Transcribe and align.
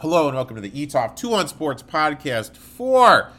Hello 0.00 0.28
and 0.28 0.34
welcome 0.34 0.56
to 0.56 0.62
the 0.62 0.70
ETOF 0.70 1.14
2 1.14 1.34
on 1.34 1.46
Sports 1.46 1.82
podcast 1.82 2.56
for 2.56 3.32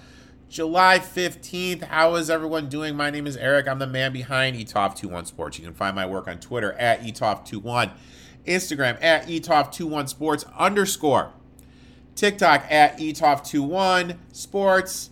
July 0.48 1.00
15th. 1.00 1.82
How 1.86 2.14
is 2.14 2.30
everyone 2.30 2.70
doing? 2.70 2.96
My 2.96 3.10
name 3.10 3.26
is 3.26 3.36
Erik. 3.36 3.68
I'm 3.68 3.80
the 3.80 3.88
man 3.88 4.14
behind 4.14 4.56
ETOF 4.56 4.96
2 4.96 5.12
on 5.12 5.26
Sports. 5.26 5.58
You 5.58 5.66
can 5.66 5.74
find 5.74 5.96
my 5.96 6.06
work 6.06 6.28
on 6.28 6.38
Twitter 6.38 6.74
at 6.74 7.02
ETOF21, 7.02 7.94
Instagram 8.46 9.02
at 9.02 9.26
ETOF21 9.26 10.08
Sports 10.08 10.46
underscore, 10.56 11.34
TikTok 12.14 12.66
at 12.70 13.00
ETOF21 13.00 14.18
Sports, 14.32 15.10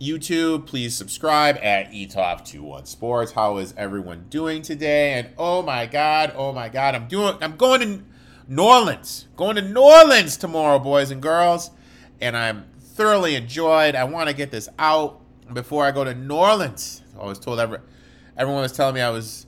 YouTube. 0.00 0.66
Please 0.66 0.94
subscribe 0.94 1.58
at 1.60 1.90
ETOF21 1.90 2.86
Sports. 2.86 3.32
How 3.32 3.56
is 3.56 3.74
everyone 3.76 4.26
doing 4.30 4.62
today? 4.62 5.14
And 5.14 5.30
oh 5.36 5.62
my 5.62 5.86
God, 5.86 6.32
oh 6.36 6.52
my 6.52 6.68
God, 6.68 6.94
I'm 6.94 7.08
doing, 7.08 7.34
I'm 7.40 7.56
going 7.56 7.80
to 7.80 8.04
New 8.52 8.64
Orleans. 8.64 9.28
Going 9.34 9.56
to 9.56 9.62
New 9.62 9.80
Orleans 9.80 10.36
tomorrow, 10.36 10.78
boys 10.78 11.10
and 11.10 11.22
girls. 11.22 11.70
And 12.20 12.36
I'm 12.36 12.66
thoroughly 12.78 13.34
enjoyed. 13.34 13.94
I 13.94 14.04
want 14.04 14.28
to 14.28 14.34
get 14.34 14.50
this 14.50 14.68
out 14.78 15.22
before 15.54 15.86
I 15.86 15.90
go 15.90 16.04
to 16.04 16.14
New 16.14 16.34
Orleans. 16.34 17.02
I 17.18 17.24
was 17.24 17.38
told 17.38 17.58
every, 17.58 17.78
everyone 18.36 18.60
was 18.60 18.72
telling 18.72 18.94
me 18.94 19.00
I 19.00 19.08
was 19.08 19.46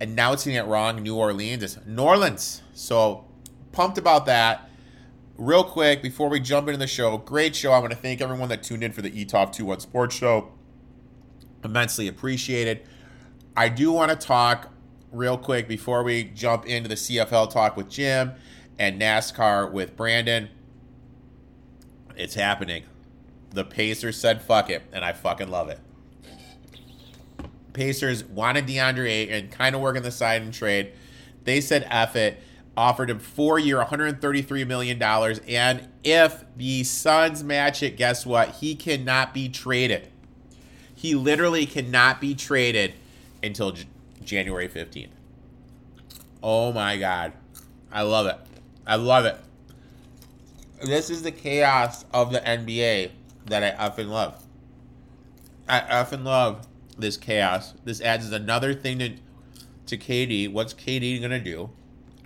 announcing 0.00 0.54
it 0.54 0.66
wrong. 0.66 1.02
New 1.02 1.16
Orleans. 1.16 1.64
is 1.64 1.78
New 1.84 2.04
Orleans. 2.04 2.62
So 2.74 3.24
pumped 3.72 3.98
about 3.98 4.26
that. 4.26 4.70
Real 5.36 5.64
quick, 5.64 6.00
before 6.00 6.28
we 6.28 6.38
jump 6.38 6.68
into 6.68 6.78
the 6.78 6.86
show, 6.86 7.18
great 7.18 7.56
show. 7.56 7.72
I 7.72 7.80
want 7.80 7.90
to 7.90 7.98
thank 7.98 8.20
everyone 8.20 8.48
that 8.50 8.62
tuned 8.62 8.84
in 8.84 8.92
for 8.92 9.02
the 9.02 9.10
ETOF 9.10 9.56
21 9.56 9.80
Sports 9.80 10.14
Show. 10.14 10.52
Immensely 11.64 12.06
appreciated. 12.06 12.86
I 13.56 13.68
do 13.68 13.90
want 13.90 14.12
to 14.12 14.16
talk 14.16 14.70
real 15.12 15.38
quick 15.38 15.68
before 15.68 16.02
we 16.02 16.24
jump 16.24 16.66
into 16.66 16.88
the 16.88 16.94
CFL 16.94 17.50
talk 17.50 17.76
with 17.76 17.88
Jim 17.88 18.32
and 18.78 19.00
NASCAR 19.00 19.70
with 19.70 19.96
Brandon. 19.96 20.48
It's 22.16 22.34
happening. 22.34 22.84
The 23.50 23.64
Pacers 23.64 24.18
said 24.18 24.42
fuck 24.42 24.70
it, 24.70 24.82
and 24.92 25.04
I 25.04 25.12
fucking 25.12 25.48
love 25.50 25.68
it. 25.68 25.80
Pacers 27.72 28.24
wanted 28.24 28.66
DeAndre 28.66 29.08
Ayton, 29.08 29.48
kind 29.50 29.74
of 29.74 29.80
working 29.80 30.02
the 30.02 30.10
side 30.10 30.42
and 30.42 30.52
trade. 30.52 30.92
They 31.44 31.60
said 31.60 31.86
F 31.88 32.16
it, 32.16 32.42
offered 32.76 33.10
him 33.10 33.18
four 33.18 33.58
year, 33.58 33.82
$133 33.82 34.66
million. 34.66 35.02
And 35.02 35.88
if 36.04 36.44
the 36.56 36.84
Suns 36.84 37.42
match 37.42 37.82
it, 37.82 37.96
guess 37.96 38.26
what? 38.26 38.56
He 38.56 38.74
cannot 38.74 39.32
be 39.32 39.48
traded. 39.48 40.08
He 40.94 41.14
literally 41.14 41.66
cannot 41.66 42.20
be 42.20 42.34
traded 42.34 42.94
until 43.42 43.76
January 44.28 44.68
15th. 44.68 45.08
Oh 46.42 46.72
my 46.72 46.96
God. 46.98 47.32
I 47.90 48.02
love 48.02 48.26
it. 48.26 48.36
I 48.86 48.96
love 48.96 49.24
it. 49.24 49.36
This 50.84 51.10
is 51.10 51.22
the 51.22 51.32
chaos 51.32 52.04
of 52.12 52.30
the 52.30 52.40
NBA 52.40 53.10
that 53.46 53.64
I 53.64 53.84
often 53.84 54.10
love. 54.10 54.44
I 55.68 55.80
often 55.80 56.24
love 56.24 56.66
this 56.96 57.16
chaos. 57.16 57.74
This 57.84 58.00
adds 58.00 58.30
another 58.30 58.74
thing 58.74 58.98
to, 58.98 59.14
to 59.86 59.96
KD. 59.96 60.52
What's 60.52 60.74
KD 60.74 61.18
going 61.18 61.30
to 61.30 61.40
do? 61.40 61.70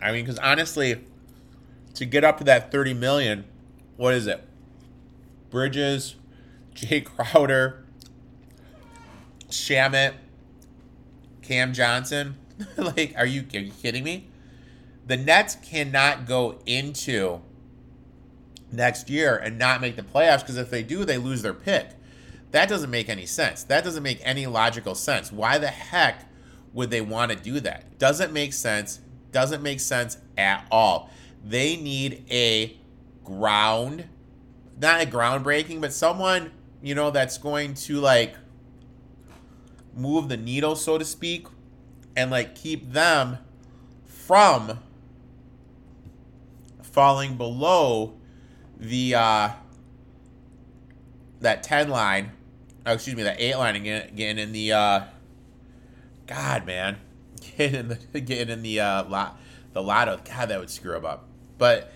I 0.01 0.11
mean, 0.13 0.25
because 0.25 0.39
honestly, 0.41 1.05
to 1.95 2.05
get 2.05 2.25
up 2.25 2.39
to 2.39 2.45
that 2.45 2.73
30 2.73 2.95
million, 2.95 3.45
what 3.97 4.13
is 4.13 4.27
it? 4.27 4.47
Bridges, 5.51 6.17
Jae 6.75 7.05
Crowder, 7.05 7.85
Shamet, 9.49 10.15
Cam 11.43 11.73
Johnson. 11.73 12.37
like, 12.77 13.15
are 13.17 13.27
you, 13.27 13.45
are 13.55 13.59
you 13.59 13.73
kidding 13.73 14.05
me? 14.05 14.29
The 15.07 15.17
Nets 15.17 15.57
cannot 15.57 16.27
go 16.27 16.61
into 16.65 17.41
next 18.71 19.11
year 19.11 19.37
and 19.37 19.59
not 19.59 19.81
make 19.81 19.97
the 19.97 20.03
playoffs 20.03 20.41
because 20.41 20.57
if 20.57 20.71
they 20.71 20.83
do, 20.83 21.05
they 21.05 21.19
lose 21.19 21.43
their 21.43 21.55
pick. 21.55 21.91
That 22.53 22.69
doesn't 22.69 22.91
make 22.91 23.09
any 23.09 23.27
sense. 23.27 23.65
That 23.65 23.83
doesn't 23.85 24.03
make 24.03 24.21
any 24.23 24.47
logical 24.47 24.95
sense. 24.95 25.33
Why 25.33 25.59
the 25.59 25.69
heck 25.69 26.27
would 26.73 26.91
they 26.91 27.01
want 27.01 27.33
to 27.33 27.37
do 27.37 27.61
that? 27.61 27.99
Doesn't 27.99 28.33
make 28.33 28.53
sense. 28.53 29.01
Doesn't 29.33 29.63
make 29.63 29.81
sense 29.81 30.19
at 30.37 30.67
all. 30.71 31.11
They 31.45 31.77
need 31.77 32.25
a 32.31 32.77
ground, 33.25 34.05
not 34.81 35.03
a 35.03 35.07
groundbreaking, 35.07 35.81
but 35.81 35.93
someone, 35.93 36.53
you 36.83 36.95
know, 36.95 37.11
that's 37.11 37.39
going 37.39 37.75
to 37.75 38.01
like 38.01 38.37
move 39.95 40.29
the 40.29 40.37
needle, 40.37 40.77
so 40.77 40.99
to 40.99 41.05
speak, 41.05 41.47
and 42.17 42.31
like 42.31 42.55
keep 42.55 42.93
them 42.93 43.39
from 44.05 44.79
falling 46.83 47.37
below 47.37 48.15
the 48.79 49.15
uh 49.15 49.51
that 51.41 51.63
10 51.63 51.89
line 51.89 52.31
oh, 52.85 52.93
excuse 52.93 53.17
me 53.17 53.23
that 53.23 53.41
8 53.41 53.57
line 53.57 53.77
again 53.77 54.11
getting 54.15 54.39
in 54.39 54.53
the 54.53 54.73
uh 54.73 55.01
god 56.27 56.67
man 56.67 56.99
getting 57.57 57.81
in 57.81 57.99
the 58.13 58.21
getting 58.21 58.51
in 58.51 58.63
the 58.63 58.79
uh 58.81 59.05
lot 59.05 59.41
the 59.73 59.83
lotto. 59.83 60.21
God 60.25 60.49
that 60.49 60.59
would 60.59 60.71
screw 60.71 60.93
them 60.93 61.05
up. 61.05 61.27
But 61.59 61.93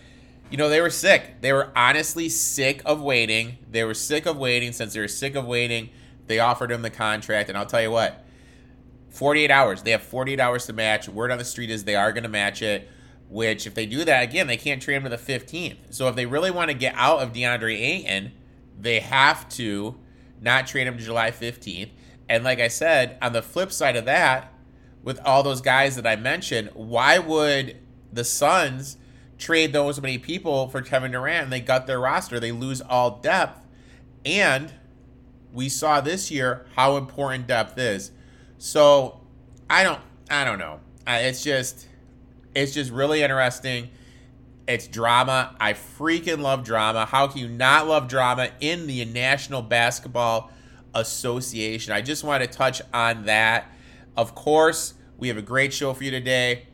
you 0.51 0.57
know 0.57 0.69
they 0.69 0.81
were 0.81 0.91
sick. 0.91 1.41
They 1.41 1.53
were 1.53 1.73
honestly 1.77 2.29
sick 2.29 2.83
of 2.85 3.01
waiting. 3.01 3.59
They 3.71 3.85
were 3.85 3.95
sick 3.95 4.27
of 4.27 4.37
waiting 4.37 4.73
since 4.73 4.95
they 4.95 5.01
were 5.01 5.09
sick 5.09 5.35
of 5.35 5.45
waiting 5.47 5.91
they 6.27 6.39
offered 6.39 6.71
him 6.71 6.83
the 6.83 6.91
contract, 6.91 7.49
and 7.49 7.57
I'll 7.57 7.67
tell 7.67 7.83
you 7.83 7.91
what, 7.91 8.25
48 9.11 9.51
hours. 9.51 9.83
They 9.83 9.93
have 9.93 10.03
48 10.03 10.41
hours 10.41 10.67
to 10.67 10.73
match. 10.73 11.09
Word 11.09 11.31
on 11.31 11.39
the 11.39 11.45
street 11.45 11.71
is 11.71 11.85
they 11.85 11.97
are 11.97 12.13
going 12.13 12.25
to 12.25 12.29
match 12.29 12.63
it. 12.63 12.89
Which, 13.29 13.67
if 13.67 13.75
they 13.75 13.87
do 13.87 14.05
that 14.05 14.23
again, 14.23 14.47
they 14.47 14.57
can't 14.57 14.81
trade 14.81 14.97
him 14.97 15.03
to 15.05 15.09
the 15.09 15.17
15th. 15.17 15.79
So 15.91 16.07
if 16.09 16.15
they 16.15 16.27
really 16.27 16.51
want 16.51 16.71
to 16.71 16.77
get 16.77 16.95
out 16.97 17.21
of 17.21 17.33
DeAndre 17.33 17.75
Ayton, 17.75 18.33
they 18.79 19.01
have 19.01 19.49
to 19.51 19.97
not 20.41 20.67
trade 20.67 20.87
him 20.87 20.97
to 20.97 21.03
July 21.03 21.33
15th. 21.33 21.91
And 22.29 22.45
like 22.45 22.61
I 22.61 22.69
said, 22.69 23.19
on 23.21 23.33
the 23.33 23.43
flip 23.43 23.73
side 23.73 23.97
of 23.97 24.05
that, 24.05 24.53
with 25.03 25.21
all 25.25 25.43
those 25.43 25.61
guys 25.61 25.97
that 25.97 26.07
I 26.07 26.17
mentioned, 26.17 26.71
why 26.75 27.19
would 27.19 27.77
the 28.13 28.25
Suns 28.25 28.97
trade 29.39 29.73
those 29.73 30.01
many 30.01 30.19
people 30.19 30.69
for 30.69 30.83
Kevin 30.83 31.13
Durant? 31.13 31.51
They 31.51 31.61
got 31.61 31.87
their 31.87 32.01
roster. 32.01 32.39
They 32.39 32.53
lose 32.53 32.81
all 32.81 33.19
depth. 33.19 33.65
And 34.25 34.73
we 35.53 35.69
saw 35.69 36.01
this 36.01 36.31
year 36.31 36.67
how 36.77 36.97
important 36.97 37.47
depth 37.47 37.79
is. 37.79 38.11
So 38.59 39.21
I 39.69 39.83
don't 39.83 40.01
I 40.31 40.45
don't 40.45 40.59
know. 40.59 40.81
It's 41.07 41.43
just 41.43 41.87
it's 42.55 42.73
just 42.73 42.91
really 42.91 43.23
interesting. 43.23 43.91
It's 44.67 44.89
drama. 44.89 45.55
I 45.61 45.75
freaking 45.75 46.41
love 46.41 46.65
drama. 46.65 47.05
How 47.05 47.29
can 47.29 47.41
you 47.41 47.49
not 47.49 47.87
love 47.87 48.09
drama 48.09 48.51
in 48.61 48.87
the 48.87 49.05
National 49.05 49.63
Basketball 49.63 50.51
Association? 50.95 51.93
I 51.93 52.01
just 52.01 52.25
want 52.25 52.43
to 52.43 52.49
touch 52.49 52.83
on 52.93 53.27
that. 53.27 53.71
Of 54.17 54.35
course, 54.35 54.95
we 55.19 55.29
have 55.29 55.37
a 55.37 55.43
great 55.43 55.73
show 55.73 55.95
for 55.95 56.03
you 56.03 56.11
today. 56.11 56.67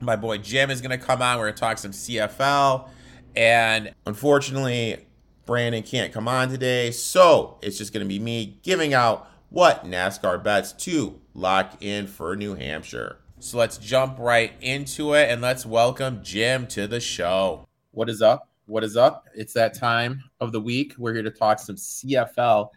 My 0.00 0.16
boy 0.16 0.38
Jim 0.38 0.70
is 0.70 0.82
going 0.82 0.98
to 0.98 1.04
come 1.04 1.22
on. 1.22 1.38
We're 1.38 1.44
going 1.44 1.54
to 1.54 1.60
talk 1.60 1.78
some 1.78 1.92
CFL. 1.92 2.88
And 3.34 3.94
unfortunately, 4.04 5.06
Brandon 5.46 5.82
can't 5.82 6.12
come 6.12 6.26
on 6.26 6.48
today, 6.48 6.90
so 6.90 7.58
it's 7.60 7.76
just 7.76 7.92
going 7.92 8.04
to 8.04 8.08
be 8.08 8.18
me 8.18 8.58
giving 8.62 8.94
out 8.94 9.30
what 9.50 9.84
NASCAR 9.84 10.42
bets 10.42 10.72
to 10.72 11.20
lock 11.34 11.82
in 11.82 12.06
for 12.06 12.34
New 12.34 12.54
Hampshire. 12.54 13.18
So 13.40 13.58
let's 13.58 13.76
jump 13.76 14.18
right 14.18 14.52
into 14.62 15.12
it 15.12 15.30
and 15.30 15.42
let's 15.42 15.66
welcome 15.66 16.20
Jim 16.22 16.66
to 16.68 16.86
the 16.86 16.98
show. 16.98 17.68
What 17.90 18.08
is 18.08 18.22
up? 18.22 18.48
What 18.64 18.84
is 18.84 18.96
up? 18.96 19.26
It's 19.34 19.52
that 19.52 19.74
time 19.74 20.24
of 20.40 20.52
the 20.52 20.60
week. 20.60 20.94
We're 20.96 21.12
here 21.12 21.22
to 21.22 21.30
talk 21.30 21.58
some 21.58 21.76
CFL. 21.76 22.70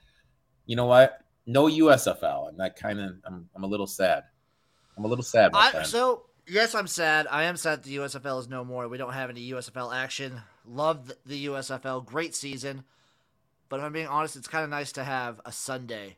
You 0.65 0.75
know 0.75 0.87
what? 0.87 1.21
No 1.45 1.67
USFL, 1.67 2.49
and 2.49 2.59
that 2.59 2.75
kind 2.75 2.99
of 2.99 3.15
I'm, 3.23 3.47
I'm 3.55 3.63
a 3.63 3.67
little 3.67 3.87
sad. 3.87 4.23
I'm 4.97 5.05
a 5.05 5.07
little 5.07 5.23
sad. 5.23 5.51
I, 5.53 5.83
so 5.83 6.23
yes, 6.47 6.75
I'm 6.75 6.87
sad. 6.87 7.27
I 7.29 7.43
am 7.43 7.57
sad 7.57 7.83
the 7.83 7.97
USFL 7.97 8.39
is 8.39 8.47
no 8.47 8.63
more. 8.63 8.87
We 8.87 8.97
don't 8.97 9.13
have 9.13 9.29
any 9.29 9.51
USFL 9.51 9.95
action. 9.95 10.41
Love 10.65 11.11
the 11.25 11.47
USFL. 11.47 12.05
Great 12.05 12.35
season. 12.35 12.83
But 13.69 13.79
if 13.79 13.85
I'm 13.85 13.93
being 13.93 14.07
honest, 14.07 14.35
it's 14.35 14.47
kind 14.47 14.63
of 14.63 14.69
nice 14.69 14.93
to 14.93 15.03
have 15.03 15.41
a 15.45 15.51
Sunday 15.51 16.17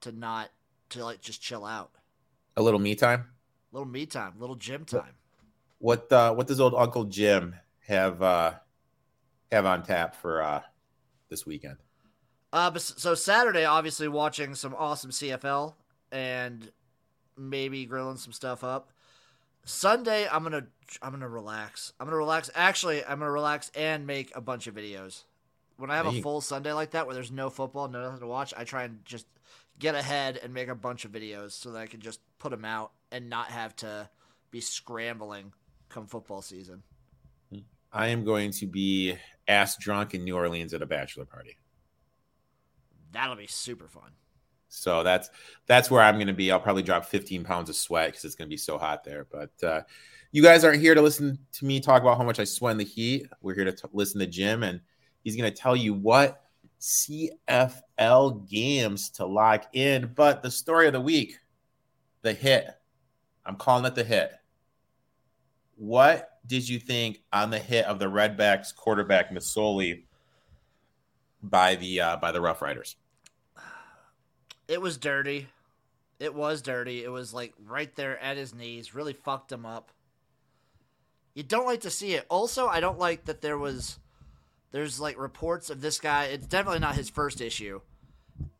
to 0.00 0.12
not 0.12 0.50
to 0.90 1.04
like 1.04 1.20
just 1.20 1.40
chill 1.40 1.64
out. 1.64 1.92
A 2.56 2.62
little 2.62 2.80
me 2.80 2.94
time. 2.94 3.26
A 3.72 3.76
little 3.76 3.90
me 3.90 4.06
time. 4.06 4.34
Little 4.38 4.56
gym 4.56 4.84
time. 4.84 5.14
What 5.78 6.10
uh, 6.12 6.34
what 6.34 6.46
does 6.46 6.60
old 6.60 6.74
Uncle 6.74 7.04
Jim 7.04 7.54
have 7.86 8.20
uh, 8.22 8.54
have 9.50 9.66
on 9.66 9.82
tap 9.82 10.14
for 10.14 10.42
uh, 10.42 10.62
this 11.28 11.46
weekend? 11.46 11.76
Uh, 12.52 12.70
but, 12.70 12.82
so 12.82 13.14
Saturday, 13.14 13.64
obviously 13.64 14.08
watching 14.08 14.56
some 14.56 14.74
awesome 14.76 15.10
CFL 15.10 15.74
and 16.10 16.70
maybe 17.36 17.86
grilling 17.86 18.16
some 18.16 18.32
stuff 18.32 18.64
up. 18.64 18.90
Sunday, 19.64 20.26
I'm 20.28 20.42
gonna 20.42 20.66
I'm 21.02 21.12
gonna 21.12 21.28
relax. 21.28 21.92
I'm 22.00 22.06
gonna 22.06 22.16
relax. 22.16 22.50
Actually, 22.54 23.04
I'm 23.04 23.18
gonna 23.18 23.30
relax 23.30 23.70
and 23.74 24.06
make 24.06 24.34
a 24.34 24.40
bunch 24.40 24.66
of 24.66 24.74
videos. 24.74 25.24
When 25.76 25.90
I 25.90 25.96
have 25.96 26.06
a 26.06 26.20
full 26.20 26.42
Sunday 26.42 26.72
like 26.72 26.90
that, 26.90 27.06
where 27.06 27.14
there's 27.14 27.30
no 27.30 27.48
football, 27.48 27.88
no 27.88 28.02
nothing 28.02 28.20
to 28.20 28.26
watch, 28.26 28.52
I 28.56 28.64
try 28.64 28.84
and 28.84 29.02
just 29.04 29.26
get 29.78 29.94
ahead 29.94 30.38
and 30.42 30.52
make 30.52 30.68
a 30.68 30.74
bunch 30.74 31.06
of 31.06 31.12
videos 31.12 31.52
so 31.52 31.72
that 31.72 31.78
I 31.78 31.86
can 31.86 32.00
just 32.00 32.20
put 32.38 32.50
them 32.50 32.66
out 32.66 32.92
and 33.10 33.30
not 33.30 33.46
have 33.46 33.74
to 33.76 34.08
be 34.50 34.60
scrambling 34.60 35.52
come 35.88 36.06
football 36.06 36.42
season. 36.42 36.82
I 37.92 38.08
am 38.08 38.24
going 38.24 38.52
to 38.52 38.66
be 38.66 39.16
ass 39.48 39.76
drunk 39.76 40.14
in 40.14 40.22
New 40.22 40.36
Orleans 40.36 40.72
at 40.74 40.82
a 40.82 40.86
bachelor 40.86 41.24
party. 41.24 41.56
That'll 43.10 43.36
be 43.36 43.48
super 43.48 43.88
fun. 43.88 44.12
So 44.70 45.02
that's 45.02 45.28
that's 45.66 45.90
where 45.90 46.00
I'm 46.00 46.14
going 46.14 46.28
to 46.28 46.32
be. 46.32 46.50
I'll 46.50 46.60
probably 46.60 46.84
drop 46.84 47.04
15 47.04 47.44
pounds 47.44 47.68
of 47.68 47.76
sweat 47.76 48.08
because 48.08 48.24
it's 48.24 48.36
going 48.36 48.48
to 48.48 48.52
be 48.52 48.56
so 48.56 48.78
hot 48.78 49.04
there. 49.04 49.26
But 49.30 49.62
uh, 49.62 49.82
you 50.32 50.42
guys 50.42 50.64
aren't 50.64 50.80
here 50.80 50.94
to 50.94 51.02
listen 51.02 51.38
to 51.54 51.64
me 51.64 51.80
talk 51.80 52.02
about 52.02 52.16
how 52.16 52.24
much 52.24 52.38
I 52.38 52.44
sweat 52.44 52.72
in 52.72 52.78
the 52.78 52.84
heat. 52.84 53.26
We're 53.42 53.54
here 53.54 53.64
to 53.64 53.72
t- 53.72 53.88
listen 53.92 54.20
to 54.20 54.26
Jim, 54.26 54.62
and 54.62 54.80
he's 55.22 55.36
going 55.36 55.52
to 55.52 55.56
tell 55.56 55.74
you 55.74 55.92
what 55.92 56.44
CFL 56.80 58.48
games 58.48 59.10
to 59.10 59.26
lock 59.26 59.66
in. 59.72 60.12
But 60.14 60.42
the 60.42 60.50
story 60.50 60.86
of 60.86 60.92
the 60.92 61.00
week, 61.00 61.38
the 62.22 62.32
hit. 62.32 62.68
I'm 63.44 63.56
calling 63.56 63.84
it 63.84 63.96
the 63.96 64.04
hit. 64.04 64.32
What 65.74 66.30
did 66.46 66.68
you 66.68 66.78
think 66.78 67.22
on 67.32 67.50
the 67.50 67.58
hit 67.58 67.86
of 67.86 67.98
the 67.98 68.06
Redblacks 68.06 68.74
quarterback 68.74 69.30
Masoli 69.30 70.04
by 71.42 71.74
the 71.74 72.00
uh, 72.00 72.16
by 72.18 72.30
the 72.30 72.40
Rough 72.40 72.62
Riders? 72.62 72.96
It 74.70 74.80
was 74.80 74.98
dirty. 74.98 75.48
It 76.20 76.32
was 76.32 76.62
dirty. 76.62 77.02
It 77.02 77.10
was 77.10 77.34
like 77.34 77.54
right 77.66 77.92
there 77.96 78.16
at 78.20 78.36
his 78.36 78.54
knees. 78.54 78.94
Really 78.94 79.14
fucked 79.14 79.50
him 79.50 79.66
up. 79.66 79.90
You 81.34 81.42
don't 81.42 81.66
like 81.66 81.80
to 81.80 81.90
see 81.90 82.14
it. 82.14 82.24
Also, 82.28 82.68
I 82.68 82.78
don't 82.78 82.98
like 82.98 83.24
that 83.24 83.40
there 83.40 83.58
was 83.58 83.98
there's 84.70 85.00
like 85.00 85.18
reports 85.18 85.70
of 85.70 85.80
this 85.80 85.98
guy. 85.98 86.26
It's 86.26 86.46
definitely 86.46 86.78
not 86.78 86.94
his 86.94 87.10
first 87.10 87.40
issue. 87.40 87.80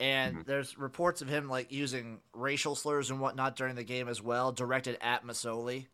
And 0.01 0.35
mm-hmm. 0.35 0.43
there's 0.47 0.77
reports 0.77 1.23
of 1.23 1.29
him 1.29 1.49
like 1.49 1.71
using 1.71 2.19
racial 2.33 2.75
slurs 2.75 3.11
and 3.11 3.21
whatnot 3.21 3.55
during 3.55 3.77
the 3.77 3.85
game 3.85 4.09
as 4.09 4.21
well, 4.21 4.51
directed 4.51 4.99
at 5.01 5.25
Masoli. 5.25 5.87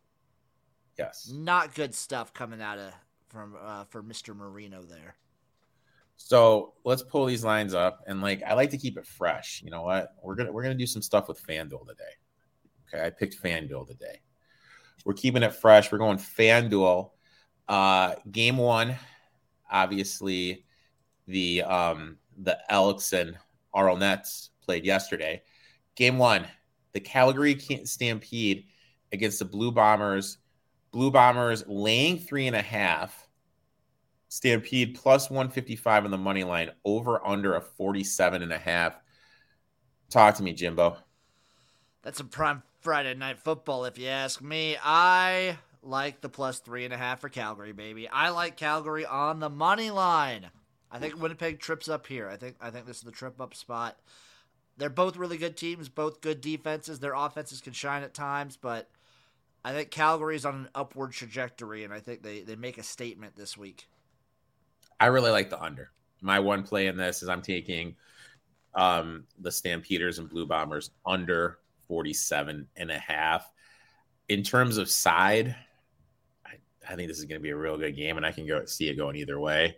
Yes. 0.97 1.31
Not 1.31 1.75
good 1.75 1.93
stuff 1.93 2.33
coming 2.33 2.61
out 2.61 2.79
of 2.79 2.91
from 3.27 3.55
uh, 3.61 3.83
for 3.83 4.01
Mr. 4.01 4.35
Marino 4.35 4.81
there. 4.81 5.15
So 6.17 6.73
let's 6.83 7.03
pull 7.03 7.25
these 7.25 7.45
lines 7.45 7.73
up 7.73 8.03
and 8.07 8.21
like 8.21 8.43
I 8.43 8.53
like 8.53 8.71
to 8.71 8.77
keep 8.77 8.97
it 8.97 9.05
fresh. 9.05 9.61
You 9.63 9.71
know 9.71 9.83
what? 9.83 10.09
We're 10.21 10.35
gonna 10.35 10.51
we're 10.51 10.63
gonna 10.63 10.75
do 10.75 10.87
some 10.87 11.01
stuff 11.01 11.27
with 11.27 11.45
FanDuel 11.45 11.87
today. 11.87 12.03
Okay, 12.93 13.05
I 13.05 13.09
picked 13.11 13.41
FanDuel 13.41 13.87
today. 13.87 14.21
We're 15.05 15.13
keeping 15.13 15.43
it 15.43 15.53
fresh. 15.53 15.91
We're 15.91 15.99
going 15.99 16.17
FanDuel. 16.17 17.11
Uh 17.67 18.15
game 18.31 18.57
one, 18.57 18.95
obviously 19.71 20.65
the 21.27 21.61
um 21.63 22.17
the 22.37 22.57
Elks 22.69 23.13
and 23.13 23.37
Alouettes 23.75 24.49
played 24.61 24.85
yesterday. 24.85 25.43
Game 25.95 26.17
one, 26.17 26.47
the 26.93 26.99
Calgary 26.99 27.57
Stampede 27.85 28.65
against 29.11 29.39
the 29.39 29.45
Blue 29.45 29.71
Bombers 29.71 30.39
Blue 30.91 31.11
Bombers 31.11 31.63
laying 31.67 32.17
three 32.17 32.47
and 32.47 32.55
a 32.55 32.61
half. 32.61 33.26
Stampede 34.29 34.95
plus 34.95 35.29
155 35.29 36.05
on 36.05 36.11
the 36.11 36.17
money 36.17 36.43
line, 36.43 36.71
over 36.83 37.25
under 37.25 37.55
a 37.55 37.61
47 37.61 38.43
and 38.43 38.51
a 38.51 38.57
half. 38.57 38.99
Talk 40.09 40.35
to 40.35 40.43
me, 40.43 40.53
Jimbo. 40.53 40.97
That's 42.01 42.19
a 42.19 42.25
prime 42.25 42.63
Friday 42.79 43.13
night 43.15 43.39
football, 43.39 43.85
if 43.85 43.97
you 43.97 44.07
ask 44.07 44.41
me. 44.41 44.77
I 44.81 45.57
like 45.81 46.21
the 46.21 46.29
plus 46.29 46.59
three 46.59 46.85
and 46.85 46.93
a 46.93 46.97
half 46.97 47.21
for 47.21 47.29
Calgary, 47.29 47.71
baby. 47.71 48.07
I 48.07 48.29
like 48.29 48.57
Calgary 48.57 49.05
on 49.05 49.39
the 49.39 49.49
money 49.49 49.91
line. 49.91 50.49
I 50.89 50.99
think 50.99 51.19
Winnipeg 51.21 51.59
trips 51.59 51.89
up 51.89 52.07
here. 52.07 52.29
I 52.29 52.37
think 52.37 52.55
I 52.61 52.69
think 52.69 52.85
this 52.85 52.97
is 52.97 53.03
the 53.03 53.11
trip 53.11 53.41
up 53.41 53.53
spot. 53.53 53.97
They're 54.77 54.89
both 54.89 55.17
really 55.17 55.37
good 55.37 55.57
teams, 55.57 55.89
both 55.89 56.21
good 56.21 56.39
defenses. 56.39 56.99
Their 56.99 57.13
offenses 57.13 57.61
can 57.61 57.73
shine 57.73 58.03
at 58.03 58.13
times, 58.13 58.57
but 58.57 58.89
I 59.65 59.73
think 59.73 59.89
Calgary's 59.89 60.45
on 60.45 60.55
an 60.55 60.69
upward 60.75 61.11
trajectory, 61.11 61.83
and 61.83 61.91
I 61.91 61.99
think 61.99 62.21
they, 62.21 62.41
they 62.41 62.55
make 62.55 62.77
a 62.77 62.83
statement 62.83 63.35
this 63.35 63.57
week. 63.57 63.87
I 64.99 65.07
really 65.07 65.31
like 65.31 65.49
the 65.49 65.61
under. 65.61 65.91
My 66.21 66.39
one 66.39 66.63
play 66.63 66.87
in 66.87 66.97
this 66.97 67.21
is 67.21 67.29
I'm 67.29 67.41
taking 67.41 67.95
um, 68.73 69.25
the 69.39 69.51
Stampeders 69.51 70.19
and 70.19 70.29
Blue 70.29 70.45
Bombers 70.45 70.91
under 71.05 71.59
47 71.87 72.67
and 72.75 72.91
a 72.91 72.97
half. 72.97 73.51
In 74.29 74.43
terms 74.43 74.77
of 74.77 74.89
side, 74.89 75.55
I, 76.45 76.55
I 76.87 76.95
think 76.95 77.07
this 77.07 77.19
is 77.19 77.25
going 77.25 77.39
to 77.39 77.43
be 77.43 77.51
a 77.51 77.57
real 77.57 77.77
good 77.77 77.95
game, 77.95 78.17
and 78.17 78.25
I 78.25 78.31
can 78.31 78.47
go 78.47 78.65
see 78.65 78.89
it 78.89 78.95
going 78.95 79.15
either 79.15 79.39
way. 79.39 79.77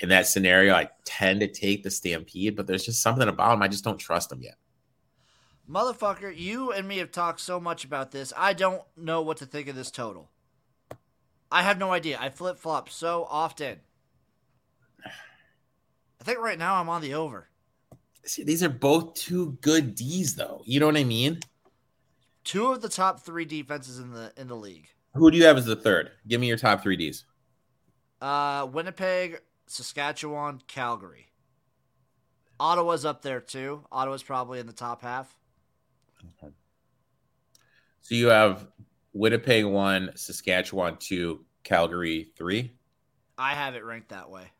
In 0.00 0.08
that 0.10 0.28
scenario, 0.28 0.74
I 0.74 0.88
tend 1.04 1.40
to 1.40 1.48
take 1.48 1.82
the 1.82 1.90
Stampede, 1.90 2.54
but 2.54 2.66
there's 2.66 2.84
just 2.84 3.02
something 3.02 3.28
about 3.28 3.50
them 3.50 3.62
I 3.62 3.68
just 3.68 3.84
don't 3.84 3.98
trust 3.98 4.28
them 4.30 4.42
yet. 4.42 4.56
Motherfucker, 5.68 6.34
you 6.34 6.72
and 6.72 6.88
me 6.88 6.98
have 6.98 7.10
talked 7.10 7.40
so 7.40 7.60
much 7.60 7.84
about 7.84 8.10
this. 8.10 8.32
I 8.36 8.52
don't 8.54 8.82
know 8.96 9.20
what 9.20 9.38
to 9.38 9.46
think 9.46 9.68
of 9.68 9.76
this 9.76 9.90
total. 9.90 10.30
I 11.50 11.62
have 11.62 11.78
no 11.78 11.92
idea. 11.92 12.18
I 12.20 12.30
flip 12.30 12.58
flop 12.58 12.88
so 12.88 13.26
often. 13.28 13.80
I 15.04 16.24
think 16.24 16.38
right 16.38 16.58
now 16.58 16.80
I'm 16.80 16.88
on 16.88 17.00
the 17.00 17.14
over. 17.14 17.48
See, 18.24 18.44
these 18.44 18.62
are 18.62 18.68
both 18.68 19.14
two 19.14 19.58
good 19.60 19.94
D's, 19.94 20.34
though. 20.34 20.62
You 20.64 20.80
know 20.80 20.86
what 20.86 20.96
I 20.96 21.04
mean? 21.04 21.40
Two 22.44 22.68
of 22.68 22.80
the 22.80 22.88
top 22.88 23.20
three 23.20 23.44
defenses 23.44 23.98
in 23.98 24.12
the 24.12 24.32
in 24.36 24.48
the 24.48 24.56
league. 24.56 24.88
Who 25.14 25.30
do 25.30 25.36
you 25.36 25.44
have 25.44 25.56
as 25.56 25.64
the 25.64 25.76
third? 25.76 26.10
Give 26.26 26.40
me 26.40 26.48
your 26.48 26.58
top 26.58 26.82
three 26.82 26.96
D's. 26.96 27.24
Uh, 28.20 28.66
Winnipeg, 28.70 29.40
Saskatchewan, 29.66 30.60
Calgary. 30.66 31.26
Ottawa's 32.60 33.04
up 33.04 33.22
there 33.22 33.40
too. 33.40 33.84
Ottawa's 33.92 34.22
probably 34.22 34.58
in 34.58 34.66
the 34.66 34.72
top 34.72 35.02
half. 35.02 35.36
Okay. 36.42 36.52
So 38.00 38.14
you 38.14 38.28
have 38.28 38.66
Winnipeg 39.12 39.64
one, 39.64 40.10
Saskatchewan 40.16 40.96
two, 40.98 41.44
Calgary 41.62 42.32
three. 42.36 42.72
I 43.36 43.54
have 43.54 43.74
it 43.74 43.84
ranked 43.84 44.08
that 44.08 44.30
way. 44.30 44.50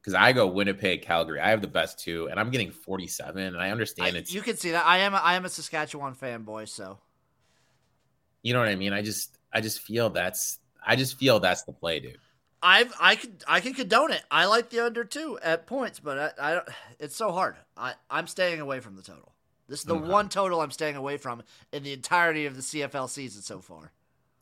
Because 0.00 0.14
I 0.14 0.32
go 0.32 0.46
Winnipeg, 0.46 1.02
Calgary. 1.02 1.40
I 1.40 1.50
have 1.50 1.60
the 1.60 1.68
best 1.68 1.98
two, 1.98 2.28
and 2.30 2.40
I'm 2.40 2.50
getting 2.50 2.70
47. 2.70 3.42
And 3.42 3.56
I 3.58 3.70
understand 3.70 4.16
it. 4.16 4.20
it's 4.20 4.34
you 4.34 4.40
can 4.40 4.56
see 4.56 4.70
that 4.70 4.86
I 4.86 4.98
am 4.98 5.12
a, 5.12 5.18
I 5.18 5.34
am 5.34 5.44
a 5.44 5.48
Saskatchewan 5.48 6.14
fanboy, 6.14 6.68
so 6.68 6.98
you 8.42 8.54
know 8.54 8.60
what 8.60 8.68
I 8.68 8.76
mean. 8.76 8.92
I 8.92 9.02
just 9.02 9.36
I 9.52 9.60
just 9.60 9.80
feel 9.80 10.10
that's 10.10 10.58
I 10.84 10.96
just 10.96 11.18
feel 11.18 11.40
that's 11.40 11.64
the 11.64 11.72
play, 11.72 12.00
dude. 12.00 12.18
I've 12.62 12.92
I 13.00 13.16
could 13.16 13.44
I 13.46 13.60
can 13.60 13.74
condone 13.74 14.12
it. 14.12 14.22
I 14.30 14.46
like 14.46 14.70
the 14.70 14.84
under 14.84 15.04
two 15.04 15.38
at 15.42 15.66
points, 15.66 16.00
but 16.00 16.34
I, 16.38 16.50
I 16.50 16.54
don't. 16.54 16.68
It's 16.98 17.16
so 17.16 17.32
hard. 17.32 17.56
I 17.76 17.94
I'm 18.10 18.26
staying 18.26 18.60
away 18.60 18.80
from 18.80 18.96
the 18.96 19.02
total. 19.02 19.32
This 19.68 19.80
is 19.80 19.86
the 19.86 19.94
okay. 19.94 20.08
one 20.08 20.28
total 20.28 20.60
I'm 20.60 20.72
staying 20.72 20.96
away 20.96 21.16
from 21.16 21.42
in 21.72 21.84
the 21.84 21.92
entirety 21.92 22.46
of 22.46 22.56
the 22.56 22.62
CFL 22.62 23.08
season 23.08 23.42
so 23.42 23.60
far. 23.60 23.92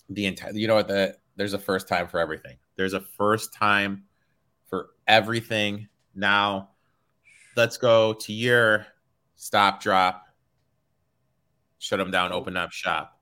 The 0.08 0.24
entire, 0.24 0.52
you 0.52 0.66
know 0.66 0.76
what? 0.76 0.88
The 0.88 1.16
there's 1.36 1.52
a 1.52 1.58
first 1.58 1.86
time 1.86 2.08
for 2.08 2.18
everything. 2.18 2.56
There's 2.76 2.94
a 2.94 3.00
first 3.00 3.52
time 3.52 4.04
for 4.68 4.90
everything. 5.06 5.88
Now, 6.14 6.70
let's 7.56 7.76
go 7.76 8.14
to 8.14 8.32
your 8.32 8.86
stop 9.36 9.82
drop. 9.82 10.24
Shut 11.78 11.98
them 11.98 12.10
down. 12.10 12.32
Open 12.32 12.56
up 12.56 12.72
shop. 12.72 13.18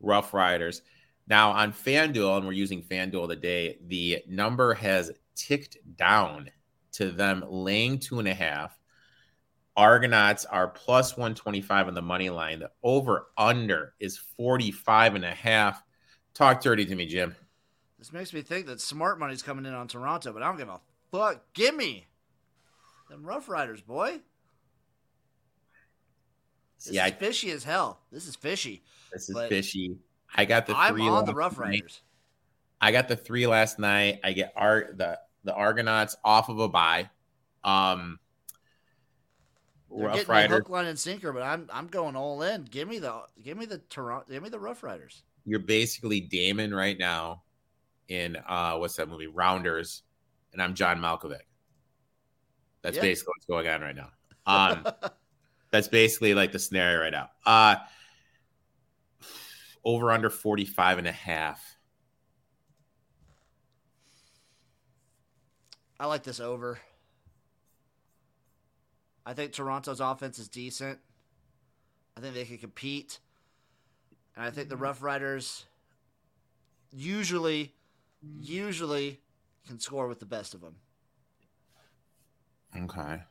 Rough 0.00 0.32
Riders. 0.32 0.82
Now 1.26 1.50
on 1.50 1.72
FanDuel, 1.72 2.38
and 2.38 2.46
we're 2.46 2.52
using 2.52 2.82
FanDuel 2.82 3.28
today, 3.28 3.78
the 3.86 4.22
number 4.26 4.74
has 4.74 5.10
ticked 5.34 5.76
down 5.96 6.50
to 6.92 7.10
them 7.10 7.44
laying 7.46 7.98
two 7.98 8.18
and 8.18 8.28
a 8.28 8.34
half 8.34 8.78
Argonauts 9.78 10.44
are 10.44 10.66
plus 10.66 11.16
125 11.16 11.86
on 11.86 11.94
the 11.94 12.02
money 12.02 12.30
line. 12.30 12.58
The 12.58 12.70
over 12.82 13.28
under 13.38 13.94
is 14.00 14.18
45 14.18 15.14
and 15.14 15.24
a 15.24 15.30
half. 15.30 15.80
Talk 16.34 16.60
dirty 16.60 16.84
to 16.84 16.96
me, 16.96 17.06
Jim. 17.06 17.36
This 17.98 18.12
makes 18.12 18.32
me 18.32 18.42
think 18.42 18.66
that 18.66 18.80
smart 18.80 19.18
money's 19.18 19.42
coming 19.42 19.66
in 19.66 19.74
on 19.74 19.88
Toronto, 19.88 20.32
but 20.32 20.42
I 20.42 20.46
don't 20.46 20.56
give 20.56 20.68
a 20.68 20.80
fuck. 21.10 21.42
Give 21.52 21.74
me 21.74 22.06
them 23.10 23.24
Rough 23.24 23.48
Riders, 23.48 23.80
boy. 23.80 24.20
This 26.78 26.92
yeah, 26.92 27.06
is 27.06 27.12
I, 27.12 27.14
fishy 27.16 27.50
as 27.50 27.64
hell. 27.64 27.98
This 28.12 28.28
is 28.28 28.36
fishy. 28.36 28.82
This 29.12 29.28
is 29.28 29.36
fishy. 29.48 29.96
I 30.34 30.44
got 30.44 30.66
the 30.66 30.74
three. 30.74 31.02
I'm 31.02 31.10
on 31.10 31.24
the 31.24 31.34
Rough 31.34 31.58
Riders. 31.58 31.80
Night. 31.80 32.00
I 32.80 32.92
got 32.92 33.08
the 33.08 33.16
three 33.16 33.48
last 33.48 33.80
night. 33.80 34.20
I 34.22 34.32
get 34.32 34.52
Art 34.54 34.96
the 34.96 35.18
the 35.42 35.54
Argonauts 35.54 36.16
off 36.24 36.48
of 36.48 36.60
a 36.60 36.68
buy. 36.68 37.10
Um, 37.64 38.20
they're 39.90 40.06
Rough 40.06 40.14
getting 40.14 40.30
Riders. 40.30 40.58
hook, 40.58 40.70
line, 40.70 40.86
and 40.86 40.98
sinker, 40.98 41.32
but 41.32 41.42
I'm 41.42 41.68
I'm 41.72 41.88
going 41.88 42.14
all 42.14 42.42
in. 42.42 42.62
Give 42.64 42.86
me 42.86 43.00
the 43.00 43.22
give 43.42 43.58
me 43.58 43.66
the 43.66 43.78
Toronto, 43.78 44.30
give 44.30 44.42
me 44.42 44.50
the 44.50 44.60
Rough 44.60 44.84
Riders. 44.84 45.24
You're 45.44 45.58
basically 45.58 46.20
Damon 46.20 46.72
right 46.72 46.98
now 46.98 47.42
in 48.08 48.36
uh 48.36 48.76
what's 48.76 48.96
that 48.96 49.08
movie 49.08 49.26
Rounders, 49.26 50.02
and 50.52 50.62
I'm 50.62 50.74
John 50.74 50.98
Malkovich. 50.98 51.38
That's 52.82 52.96
yeah. 52.96 53.02
basically 53.02 53.32
what's 53.36 53.46
going 53.46 53.68
on 53.68 53.80
right 53.80 53.96
now. 53.96 54.10
Um, 54.46 54.86
that's 55.70 55.88
basically 55.88 56.34
like 56.34 56.52
the 56.52 56.58
scenario 56.58 57.00
right 57.00 57.12
now. 57.12 57.30
Uh 57.44 57.76
over 59.84 60.10
under 60.10 60.30
45 60.30 60.98
and 60.98 61.06
a 61.06 61.12
half. 61.12 61.78
I 66.00 66.06
like 66.06 66.22
this 66.22 66.40
over. 66.40 66.78
I 69.26 69.34
think 69.34 69.52
Toronto's 69.52 70.00
offense 70.00 70.38
is 70.38 70.48
decent. 70.48 70.98
I 72.16 72.20
think 72.20 72.34
they 72.34 72.44
can 72.44 72.58
compete. 72.58 73.18
And 74.36 74.44
I 74.44 74.50
think 74.50 74.68
the 74.68 74.74
mm-hmm. 74.74 74.84
Rough 74.84 75.02
Riders 75.02 75.66
usually 76.90 77.74
usually 78.22 79.20
can 79.66 79.78
score 79.78 80.08
with 80.08 80.20
the 80.20 80.26
best 80.26 80.54
of 80.54 80.60
them. 80.60 80.76
Okay. 82.76 83.22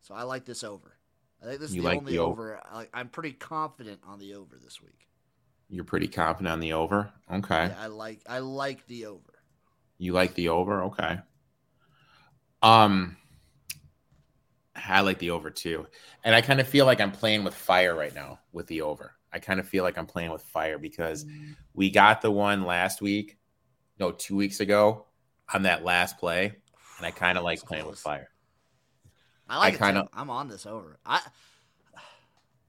So 0.00 0.14
I 0.14 0.22
like 0.22 0.44
this 0.44 0.64
over. 0.64 0.96
I 1.42 1.46
think 1.46 1.60
this 1.60 1.70
is 1.70 1.76
You 1.76 1.82
the 1.82 1.88
like 1.88 1.98
only 1.98 2.12
the 2.12 2.18
o- 2.18 2.26
over. 2.26 2.60
I, 2.64 2.88
I'm 2.92 3.08
pretty 3.08 3.32
confident 3.32 4.00
on 4.06 4.18
the 4.18 4.34
over 4.34 4.56
this 4.62 4.82
week. 4.82 5.06
You're 5.68 5.84
pretty 5.84 6.08
confident 6.08 6.52
on 6.52 6.60
the 6.60 6.72
over. 6.72 7.12
Okay. 7.32 7.66
Yeah, 7.68 7.76
I 7.78 7.86
like 7.86 8.20
I 8.28 8.40
like 8.40 8.86
the 8.86 9.06
over. 9.06 9.22
You 9.98 10.12
like 10.12 10.34
the 10.34 10.48
over? 10.48 10.84
Okay. 10.84 11.18
Um 12.62 13.16
I 14.76 15.00
like 15.00 15.18
the 15.18 15.30
over 15.30 15.50
too. 15.50 15.86
And 16.24 16.34
I 16.34 16.40
kind 16.40 16.60
of 16.60 16.68
feel 16.68 16.86
like 16.86 17.00
I'm 17.00 17.12
playing 17.12 17.44
with 17.44 17.54
fire 17.54 17.94
right 17.94 18.14
now 18.14 18.40
with 18.52 18.66
the 18.66 18.82
over. 18.82 19.12
I 19.32 19.38
kind 19.38 19.60
of 19.60 19.68
feel 19.68 19.84
like 19.84 19.96
I'm 19.96 20.06
playing 20.06 20.30
with 20.30 20.42
fire 20.42 20.78
because 20.78 21.24
we 21.74 21.90
got 21.90 22.20
the 22.20 22.30
one 22.30 22.64
last 22.64 23.00
week, 23.00 23.38
no, 24.00 24.10
2 24.10 24.34
weeks 24.34 24.60
ago 24.60 25.04
on 25.52 25.62
that 25.62 25.84
last 25.84 26.18
play, 26.18 26.46
and 26.96 27.06
I 27.06 27.10
kind 27.10 27.36
of 27.38 27.44
like 27.44 27.60
playing 27.60 27.86
with 27.86 27.98
fire. 27.98 28.30
I 29.48 29.58
like 29.58 29.74
I 29.74 29.86
kinda- 29.86 30.08
I'm 30.14 30.30
on 30.30 30.48
this 30.48 30.64
over. 30.66 30.98
I 31.04 31.20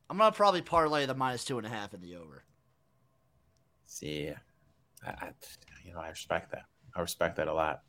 I'm 0.10 0.18
gonna 0.18 0.32
probably 0.34 0.62
parlay 0.62 1.06
the 1.06 1.16
minus 1.16 1.46
two 1.46 1.58
and 1.58 1.66
a 1.66 1.70
half 1.70 1.94
in 1.94 2.02
the 2.02 2.16
over. 2.18 2.44
See, 3.86 4.32
I, 5.06 5.10
I, 5.10 5.32
you 5.86 5.94
know, 5.94 6.00
I 6.00 6.10
respect 6.10 6.52
that. 6.52 6.64
I 6.96 7.00
respect 7.02 7.38
that 7.38 7.48
a 7.48 7.54
lot. 7.54 7.84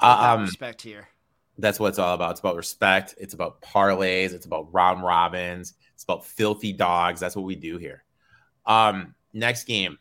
I 0.00 0.32
Um, 0.34 0.42
respect 0.42 0.82
here. 0.82 1.08
that's 1.58 1.78
what 1.78 1.88
it's 1.88 1.98
all 2.00 2.14
about. 2.14 2.32
It's 2.32 2.40
about 2.40 2.56
respect. 2.56 3.14
It's 3.18 3.34
about 3.34 3.62
parlays. 3.62 4.32
It's 4.32 4.46
about 4.46 4.72
round 4.74 5.04
robins. 5.04 5.74
It's 5.94 6.02
about 6.02 6.24
filthy 6.24 6.72
dogs. 6.72 7.20
That's 7.20 7.36
what 7.36 7.44
we 7.44 7.54
do 7.54 7.78
here. 7.78 8.04
Um, 8.66 9.14
next 9.32 9.64
game, 9.64 9.98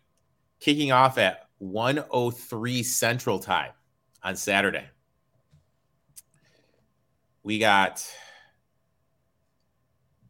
kicking 0.60 0.92
off 0.92 1.18
at 1.20 1.48
103 1.62 2.82
Central 2.82 3.38
Time 3.38 3.72
on 4.24 4.36
Saturday. 4.36 4.86
We 7.44 7.60
got 7.60 8.04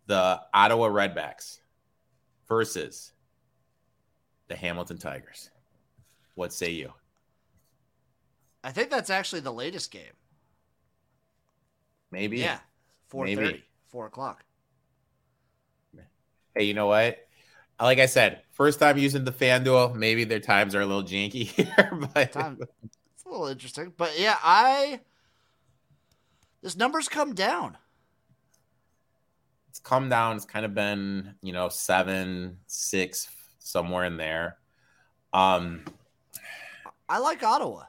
the 0.08 0.42
Ottawa 0.54 0.90
Redblacks 0.90 1.60
versus 2.50 3.14
the 4.50 4.58
Hamilton 4.58 4.98
Tigers. 4.98 5.50
What 6.36 6.52
say 6.52 6.72
you? 6.72 6.92
I 8.62 8.72
think 8.72 8.90
that's 8.90 9.10
actually 9.10 9.42
the 9.42 9.54
latest 9.54 9.90
game. 9.90 10.04
Maybe. 12.12 12.40
Yeah, 12.40 12.60
four 13.08 13.24
Maybe. 13.24 13.36
thirty, 13.42 13.64
four 13.88 14.06
o'clock. 14.06 14.44
Hey, 16.54 16.66
you 16.66 16.74
know 16.74 16.88
what? 16.88 17.18
Like 17.82 17.98
I 17.98 18.06
said, 18.06 18.44
first 18.52 18.80
time 18.80 18.98
using 18.98 19.24
the 19.24 19.32
FanDuel. 19.32 19.96
Maybe 19.96 20.24
their 20.24 20.40
times 20.40 20.76
are 20.76 20.82
a 20.82 20.86
little 20.86 21.04
janky 21.04 21.44
here, 21.46 22.00
but 22.14 22.32
Time. 22.32 22.60
It's 22.84 23.26
a 23.26 23.30
little 23.30 23.48
interesting, 23.48 23.92
but 23.98 24.20
yeah, 24.20 24.38
I 24.44 25.00
this 26.62 26.78
number's 26.78 27.10
come 27.10 27.34
down. 27.34 27.78
it's 29.70 29.80
come 29.80 30.10
down. 30.10 30.36
It's 30.36 30.46
kind 30.46 30.66
of 30.66 30.76
been, 30.76 31.34
you 31.42 31.54
know, 31.54 31.70
seven, 31.70 32.58
six, 32.68 33.28
somewhere 33.58 34.06
in 34.06 34.18
there. 34.18 34.58
Um, 35.34 35.84
I 37.10 37.18
like 37.18 37.42
Ottawa. 37.42 37.84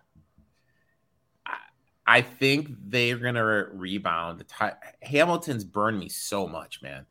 I 2.06 2.22
think 2.22 2.70
they're 2.86 3.18
gonna 3.18 3.66
rebound. 3.72 4.44
Hamilton's 5.02 5.64
burned 5.64 5.98
me 5.98 6.08
so 6.08 6.48
much, 6.48 6.82
man. 6.82 7.06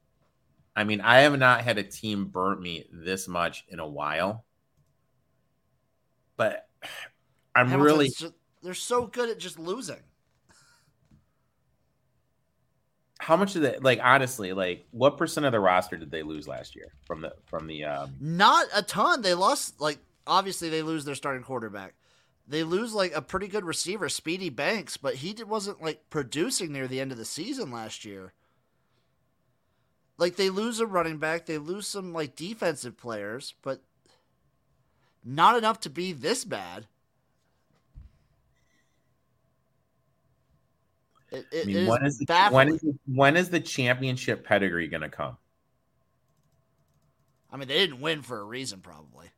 I 0.76 0.84
mean, 0.84 1.02
I 1.02 1.22
have 1.22 1.38
not 1.38 1.62
had 1.62 1.78
a 1.78 1.84
team 1.84 2.26
burn 2.26 2.62
me 2.62 2.86
this 2.92 3.28
much 3.28 3.66
in 3.68 3.80
a 3.80 3.88
while. 3.88 4.46
But 6.38 6.68
I'm 7.56 7.68
Hamilton's 7.68 7.92
really 7.94 8.10
ju- 8.10 8.34
they're 8.64 8.74
so 8.74 9.08
good 9.08 9.30
at 9.30 9.40
just 9.40 9.60
losing. 9.60 10.02
how 13.22 13.38
much 13.38 13.54
did 13.54 13.62
they 13.62 13.78
like 13.78 14.00
honestly 14.02 14.52
like 14.52 14.84
what 14.90 15.16
percent 15.16 15.46
of 15.46 15.52
the 15.52 15.60
roster 15.60 15.96
did 15.96 16.10
they 16.10 16.24
lose 16.24 16.48
last 16.48 16.76
year 16.76 16.92
from 17.06 17.22
the 17.22 17.32
from 17.46 17.68
the 17.68 17.84
um 17.84 18.16
Not 18.20 18.66
a 18.74 18.82
ton. 18.82 19.22
They 19.22 19.36
lost 19.36 19.80
like 19.80 20.00
obviously 20.26 20.70
they 20.70 20.82
lose 20.82 21.06
their 21.06 21.14
starting 21.14 21.44
quarterback. 21.44 21.94
They 22.48 22.64
lose 22.64 22.96
like 22.96 23.14
a 23.14 23.22
pretty 23.22 23.48
good 23.48 23.64
receiver, 23.64 24.10
Speedy 24.10 24.50
Banks, 24.50 24.98
but 24.98 25.14
he 25.14 25.36
wasn't 25.44 25.84
like 25.84 26.10
producing 26.10 26.72
near 26.74 26.88
the 26.88 27.00
end 27.00 27.12
of 27.12 27.20
the 27.20 27.26
season 27.26 27.72
last 27.72 28.06
year. 28.06 28.34
Like 30.22 30.36
they 30.36 30.52
lose 30.52 30.80
a 30.80 30.86
running 30.86 31.18
back, 31.18 31.48
they 31.48 31.58
lose 31.58 31.88
some 31.88 32.14
like 32.14 32.36
defensive 32.36 32.96
players, 32.96 33.56
but 33.64 33.82
not 35.26 35.58
enough 35.58 35.80
to 35.80 35.90
be 35.90 36.14
this 36.14 36.46
bad. 36.46 36.86
It, 41.32 41.48
it 41.52 41.64
I 41.64 41.66
mean, 41.66 41.76
is 41.76 41.90
when 41.90 42.06
is 42.06 42.18
the 42.20 42.50
when 42.52 42.70
is 42.70 42.82
the, 42.82 42.96
when 43.08 43.36
is 43.36 43.50
the 43.50 43.60
championship 43.60 44.46
pedigree 44.46 44.88
going 44.88 45.02
to 45.02 45.10
come? 45.10 45.38
I 47.52 47.58
mean, 47.58 47.68
they 47.68 47.80
didn't 47.80 48.00
win 48.00 48.22
for 48.22 48.40
a 48.40 48.44
reason, 48.44 48.82
probably. 48.82 49.32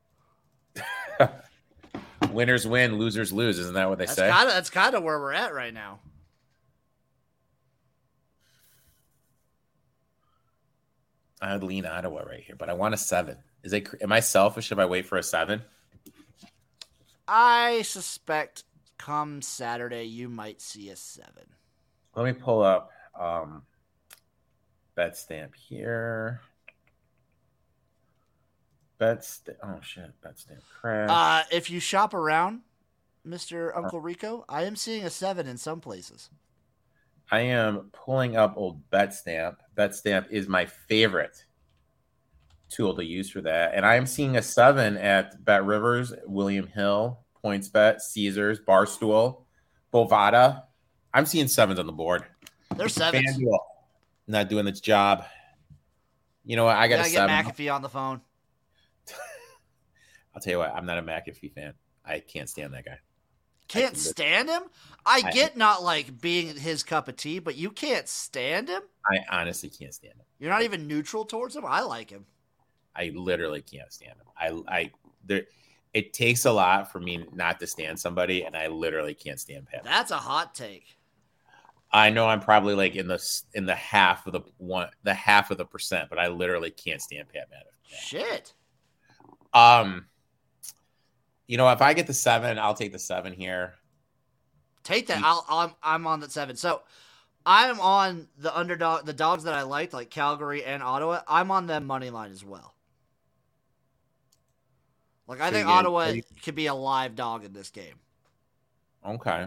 Winners 2.30 2.68
win, 2.68 2.98
losers 2.98 3.32
lose. 3.32 3.58
Isn't 3.58 3.76
that 3.76 3.88
what 3.88 4.00
they 4.00 4.06
That's 4.06 4.18
say? 4.18 4.30
kind 4.30 4.50
of 4.50 4.54
that's 4.54 4.70
kind 4.70 4.96
of 4.96 5.04
where 5.04 5.18
we're 5.18 5.32
at 5.32 5.54
right 5.54 5.74
now. 5.74 6.00
I 11.44 11.52
would 11.54 11.64
lean 11.64 11.86
Ottawa 11.86 12.22
right 12.22 12.42
here, 12.42 12.56
but 12.56 12.70
I 12.70 12.74
want 12.74 12.94
a 12.94 12.98
seven. 12.98 13.36
Is 13.64 13.74
it? 13.74 13.90
Am 14.02 14.14
I 14.14 14.22
selfish 14.22 14.72
if 14.72 14.80
I 14.80 14.86
wait 14.86 15.06
for 15.06 15.18
a 15.18 15.24
seven? 15.24 15.62
I 17.28 17.82
suspect 17.82 18.64
come 18.98 19.42
Saturday 19.42 20.06
you 20.06 20.30
might 20.30 20.62
see 20.62 20.90
a 20.90 20.96
seven. 20.96 21.44
Let 22.16 22.26
me 22.26 22.32
pull 22.32 22.64
up 22.64 22.92
um, 23.20 23.64
Betstamp 24.98 25.54
here. 25.54 26.40
Bet 28.98 29.26
st- 29.26 29.58
oh 29.62 29.80
shit, 29.82 30.12
Betstamp 30.24 30.62
crash. 30.80 31.10
Uh, 31.10 31.44
if 31.52 31.70
you 31.70 31.82
shop 31.82 32.14
around, 32.14 32.62
Mister 33.26 33.76
Uncle 33.76 34.00
Rico, 34.00 34.46
I 34.48 34.64
am 34.64 34.78
seeing 34.78 35.04
a 35.04 35.10
seven 35.10 35.46
in 35.46 35.58
some 35.58 35.82
places. 35.82 36.30
I 37.32 37.42
am 37.42 37.90
pulling 37.94 38.38
up 38.38 38.54
old 38.58 38.90
Betstamp. 38.92 39.58
Betstamp 39.76 40.30
is 40.30 40.48
my 40.48 40.66
favorite 40.66 41.46
tool 42.70 42.96
to 42.96 43.04
use 43.04 43.30
for 43.30 43.42
that. 43.42 43.74
And 43.74 43.86
I 43.86 43.96
am 43.96 44.06
seeing 44.06 44.38
a 44.38 44.42
seven 44.42 44.98
at 44.98 45.44
BetRivers, 45.44 46.14
William 46.26 46.68
Hill, 46.68 47.20
PointsBet, 47.44 48.02
Caesars, 48.02 48.60
Barstool, 48.60 49.44
Bovada. 49.94 50.64
I'm 51.14 51.26
seeing 51.26 51.48
sevens 51.48 51.80
on 51.80 51.86
the 51.86 51.92
board. 51.92 52.26
There's 52.76 52.94
sevens. 52.94 53.38
FanDuel 53.38 53.60
not 54.28 54.50
doing 54.50 54.68
its 54.68 54.80
job. 54.80 55.26
You 56.46 56.56
know 56.56 56.66
what? 56.66 56.76
I 56.76 56.88
got 56.88 57.06
a 57.06 57.10
get. 57.10 57.30
McAfee 57.30 57.74
on 57.74 57.82
the 57.82 57.90
phone. 57.90 58.22
I'll 60.36 60.42
tell 60.42 60.52
you 60.52 60.60
what. 60.60 60.74
I'm 60.76 60.86
not 60.86 60.98
a 60.98 61.02
McAfee 61.02 61.54
fan. 61.54 61.74
I 62.06 62.20
can't 62.20 62.50
stand 62.50 62.74
that 62.74 62.86
guy. 62.86 63.00
Can't 63.74 63.98
stand 63.98 64.50
him. 64.50 64.64
I 65.06 65.24
I- 65.26 65.32
get 65.32 65.58
not 65.58 65.84
like 65.84 66.22
being 66.22 66.56
his 66.56 66.84
cup 66.84 67.08
of 67.08 67.18
tea, 67.18 67.40
but 67.40 67.56
you 67.56 67.72
can't 67.72 68.08
stand 68.08 68.70
him. 68.70 68.82
I 69.10 69.20
honestly 69.30 69.70
can't 69.70 69.94
stand 69.94 70.14
him. 70.16 70.26
You're 70.40 70.52
not 70.52 70.64
even 70.64 70.88
neutral 70.88 71.26
towards 71.26 71.56
him. 71.56 71.66
I 71.66 71.82
like 71.82 72.10
him. 72.10 72.26
I 72.96 73.12
literally 73.14 73.62
can't 73.62 73.92
stand 73.92 74.14
him. 74.14 74.64
I 74.68 74.78
I 74.80 74.92
there. 75.26 75.44
It 75.94 76.14
takes 76.14 76.46
a 76.46 76.52
lot 76.52 76.92
for 76.92 77.00
me 77.00 77.26
not 77.34 77.60
to 77.60 77.68
stand 77.68 78.00
somebody, 78.00 78.44
and 78.44 78.56
I 78.58 78.68
literally 78.68 79.14
can't 79.14 79.40
stand 79.40 79.68
Pat. 79.68 79.84
That's 79.84 80.10
a 80.12 80.18
hot 80.18 80.56
take. 80.56 80.98
I 81.92 82.10
know 82.10 82.28
I'm 82.28 82.40
probably 82.40 82.74
like 82.74 82.96
in 82.96 83.08
the 83.08 83.24
in 83.54 83.66
the 83.66 83.76
half 83.76 84.26
of 84.26 84.34
the 84.34 84.42
one 84.58 84.90
the 85.04 85.14
half 85.14 85.52
of 85.52 85.58
the 85.58 85.66
percent, 85.66 86.10
but 86.10 86.18
I 86.18 86.28
literally 86.28 86.72
can't 86.72 87.02
stand 87.02 87.28
Pat 87.30 87.48
Madden. 87.52 87.68
Shit. 87.86 88.54
Um, 89.54 90.08
you 91.54 91.58
know, 91.58 91.70
if 91.70 91.84
I 91.84 91.94
get 91.94 92.08
the 92.08 92.16
seven, 92.16 92.58
I'll 92.58 92.74
take 92.74 92.92
the 92.92 92.98
seven 92.98 93.32
here. 93.32 93.76
Take 94.84 95.06
that. 95.06 95.22
I'll, 95.24 95.46
I'm 95.48 95.72
I'm 95.84 96.08
on 96.08 96.20
the 96.20 96.28
seven. 96.28 96.56
So 96.56 96.82
I'm 97.46 97.80
on 97.80 98.28
the 98.40 98.58
underdog, 98.58 99.06
the 99.06 99.14
dogs 99.14 99.44
that 99.44 99.54
I 99.54 99.62
liked, 99.62 99.94
like 99.94 100.10
Calgary 100.10 100.64
and 100.64 100.82
Ottawa. 100.82 101.22
I'm 101.28 101.52
on 101.52 101.68
them 101.68 101.86
money 101.86 102.10
line 102.10 102.32
as 102.32 102.44
well. 102.44 102.74
Like 105.28 105.42
I 105.42 105.50
So 105.50 105.54
think 105.58 105.68
Ottawa 105.68 106.08
you- 106.08 106.24
could 106.42 106.56
be 106.56 106.66
a 106.66 106.74
live 106.74 107.14
dog 107.16 107.46
in 107.46 107.54
this 107.54 107.70
game. 107.70 108.00
Okay. 109.06 109.46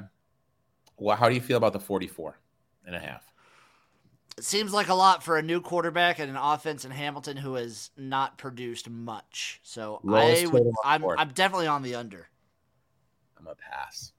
Well, 0.98 1.16
how 1.16 1.28
do 1.28 1.34
you 1.34 1.40
feel 1.40 1.56
about 1.56 1.72
the 1.72 1.80
44 1.80 2.38
and 2.86 2.94
a 2.94 3.00
half? 3.00 3.24
It 4.38 4.44
seems 4.44 4.72
like 4.72 4.88
a 4.88 4.94
lot 4.94 5.22
for 5.22 5.38
a 5.38 5.42
new 5.42 5.62
quarterback 5.62 6.18
and 6.18 6.30
an 6.30 6.36
offense 6.36 6.84
in 6.84 6.90
Hamilton 6.90 7.38
who 7.38 7.54
has 7.54 7.90
not 7.96 8.36
produced 8.36 8.90
much. 8.90 9.60
So 9.62 10.00
Lowest 10.02 10.44
I 10.44 10.46
would, 10.46 10.62
I'm. 10.84 11.04
I'm 11.18 11.30
definitely 11.30 11.68
on 11.68 11.82
the 11.82 11.94
under. 11.94 12.28
I'm 13.38 13.44
gonna 13.44 13.56
pass. 13.56 14.12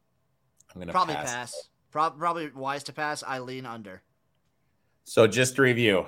I'm 0.73 0.81
gonna 0.81 0.91
Probably 0.91 1.15
pass. 1.15 1.31
pass. 1.31 1.69
Prob- 1.91 2.17
probably 2.17 2.49
wise 2.49 2.83
to 2.85 2.93
pass. 2.93 3.23
I 3.23 3.39
lean 3.39 3.65
under. 3.67 4.01
So 5.03 5.27
just 5.27 5.55
to 5.57 5.61
review, 5.61 6.07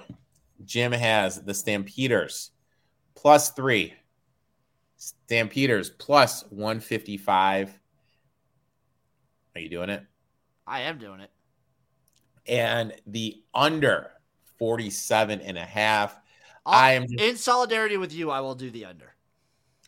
Jim 0.65 0.91
has 0.91 1.41
the 1.43 1.53
Stampeders 1.53 2.51
plus 3.15 3.51
three, 3.51 3.93
Stampeders 4.97 5.89
plus 5.89 6.43
155, 6.49 7.79
Are 9.55 9.61
you 9.61 9.69
doing 9.69 9.89
it? 9.89 10.03
I 10.65 10.81
am 10.81 10.97
doing 10.97 11.19
it. 11.19 11.29
And 12.49 12.93
the 13.07 13.41
under 13.53 14.11
47 14.57 15.39
and 15.41 15.57
a 15.57 15.63
half. 15.63 16.19
I'll- 16.65 16.73
I 16.79 16.91
am 16.93 17.05
in 17.17 17.37
solidarity 17.37 17.97
with 17.97 18.11
you. 18.13 18.29
I 18.31 18.41
will 18.41 18.55
do 18.55 18.69
the 18.71 18.85
under. 18.85 19.15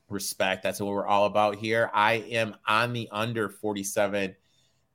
respect. 0.10 0.62
That's 0.62 0.82
what 0.82 0.90
we're 0.92 1.08
all 1.08 1.26
about 1.26 1.56
here. 1.56 1.90
I 1.94 2.16
am 2.16 2.56
on 2.68 2.92
the 2.92 3.08
under 3.14 3.48
47 3.48 4.36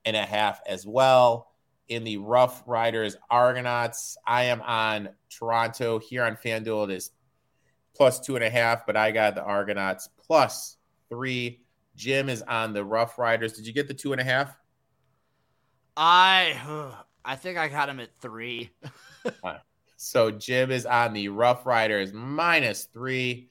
and 0.04 0.14
a 0.16 0.26
half 0.26 0.61
as 0.66 0.87
well. 0.87 1.54
In 1.88 2.04
the 2.04 2.18
Rough 2.18 2.62
Riders 2.66 3.16
Argonauts, 3.30 4.18
I 4.26 4.42
am 4.44 4.61
on 4.61 5.08
Toronto. 5.30 5.99
Here 5.99 6.23
on 6.23 6.37
FanDuel, 6.37 6.90
it 6.90 6.96
is 6.96 7.12
plus 7.94 8.20
two 8.20 8.35
and 8.37 8.44
a 8.44 8.50
half, 8.50 8.85
but 8.85 8.94
I 8.94 9.11
got 9.11 9.35
the 9.35 9.42
Argonauts 9.42 10.11
plus 10.18 10.76
three. 11.08 11.64
Jim 11.94 12.28
is 12.28 12.42
on 12.42 12.75
the 12.75 12.85
Rough 12.85 13.18
Riders. 13.18 13.54
Did 13.54 13.66
you 13.66 13.73
get 13.73 13.88
the 13.88 13.94
two 13.94 14.12
and 14.12 14.20
a 14.20 14.25
half? 14.25 14.54
I 15.96 16.61
I 17.26 17.37
think 17.37 17.59
I 17.59 17.68
got 17.68 17.88
him 17.88 18.00
at 18.00 18.11
three. 18.21 18.71
So 19.99 20.30
Jim 20.30 20.71
is 20.71 20.85
on 20.85 21.14
the 21.14 21.28
Rough 21.28 21.64
Riders 21.64 22.12
minus 22.12 22.85
three, 22.85 23.49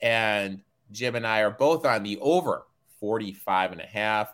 and 0.00 0.62
Jim 0.92 1.16
and 1.16 1.26
I 1.26 1.40
are 1.40 1.50
both 1.50 1.84
on 1.84 2.04
the 2.04 2.18
over 2.20 2.66
45 3.00 3.72
and 3.72 3.80
a 3.80 3.86
half. 3.86 4.32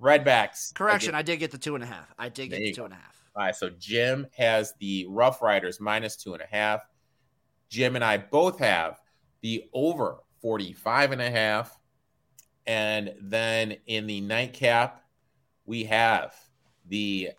Redblacks. 0.00 0.74
Correction, 0.74 1.10
again- 1.10 1.18
I 1.18 1.22
did 1.22 1.36
get 1.36 1.50
the 1.50 1.58
two 1.58 1.74
and 1.74 1.84
a 1.84 1.86
half. 1.86 2.12
I 2.18 2.30
did 2.30 2.48
get 2.48 2.58
the 2.60 2.72
two 2.72 2.80
go. 2.80 2.84
and 2.86 2.94
a 2.94 2.96
half. 2.96 3.22
All 3.36 3.42
right, 3.42 3.54
so 3.54 3.68
Jim 3.78 4.26
has 4.36 4.72
the 4.80 5.06
Rough 5.10 5.42
Riders 5.42 5.80
minus 5.80 6.16
two 6.16 6.32
and 6.32 6.42
a 6.42 6.46
half. 6.46 6.80
Jim 7.68 7.94
and 7.94 8.04
I 8.04 8.16
both 8.16 8.58
have 8.58 8.98
the 9.42 9.64
over 9.74 10.16
45 10.40 11.12
and 11.12 11.20
a 11.20 11.30
half. 11.30 11.78
And 12.66 13.14
then 13.20 13.76
in 13.86 14.06
the 14.06 14.22
nightcap, 14.22 15.04
we 15.66 15.84
have 15.84 16.34
the 16.88 17.32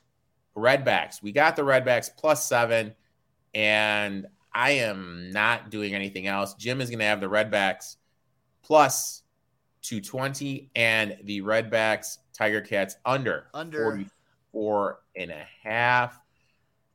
Redblacks. 0.57 1.21
We 1.21 1.31
got 1.31 1.55
the 1.55 1.61
Redblacks 1.61 2.09
plus 2.17 2.45
seven, 2.45 2.93
and 3.53 4.27
I 4.53 4.71
am 4.71 5.31
not 5.31 5.69
doing 5.69 5.93
anything 5.93 6.27
else. 6.27 6.55
Jim 6.55 6.81
is 6.81 6.89
going 6.89 6.99
to 6.99 7.05
have 7.05 7.21
the 7.21 7.29
Redblacks 7.29 7.97
plus 8.63 9.23
220 9.83 10.69
and 10.75 11.17
the 11.23 11.41
Redblacks 11.41 12.17
Tiger 12.33 12.61
Cats 12.61 12.95
under 13.05 13.47
Under. 13.53 13.83
44 13.83 14.99
and 15.15 15.31
a 15.31 15.45
half. 15.63 16.19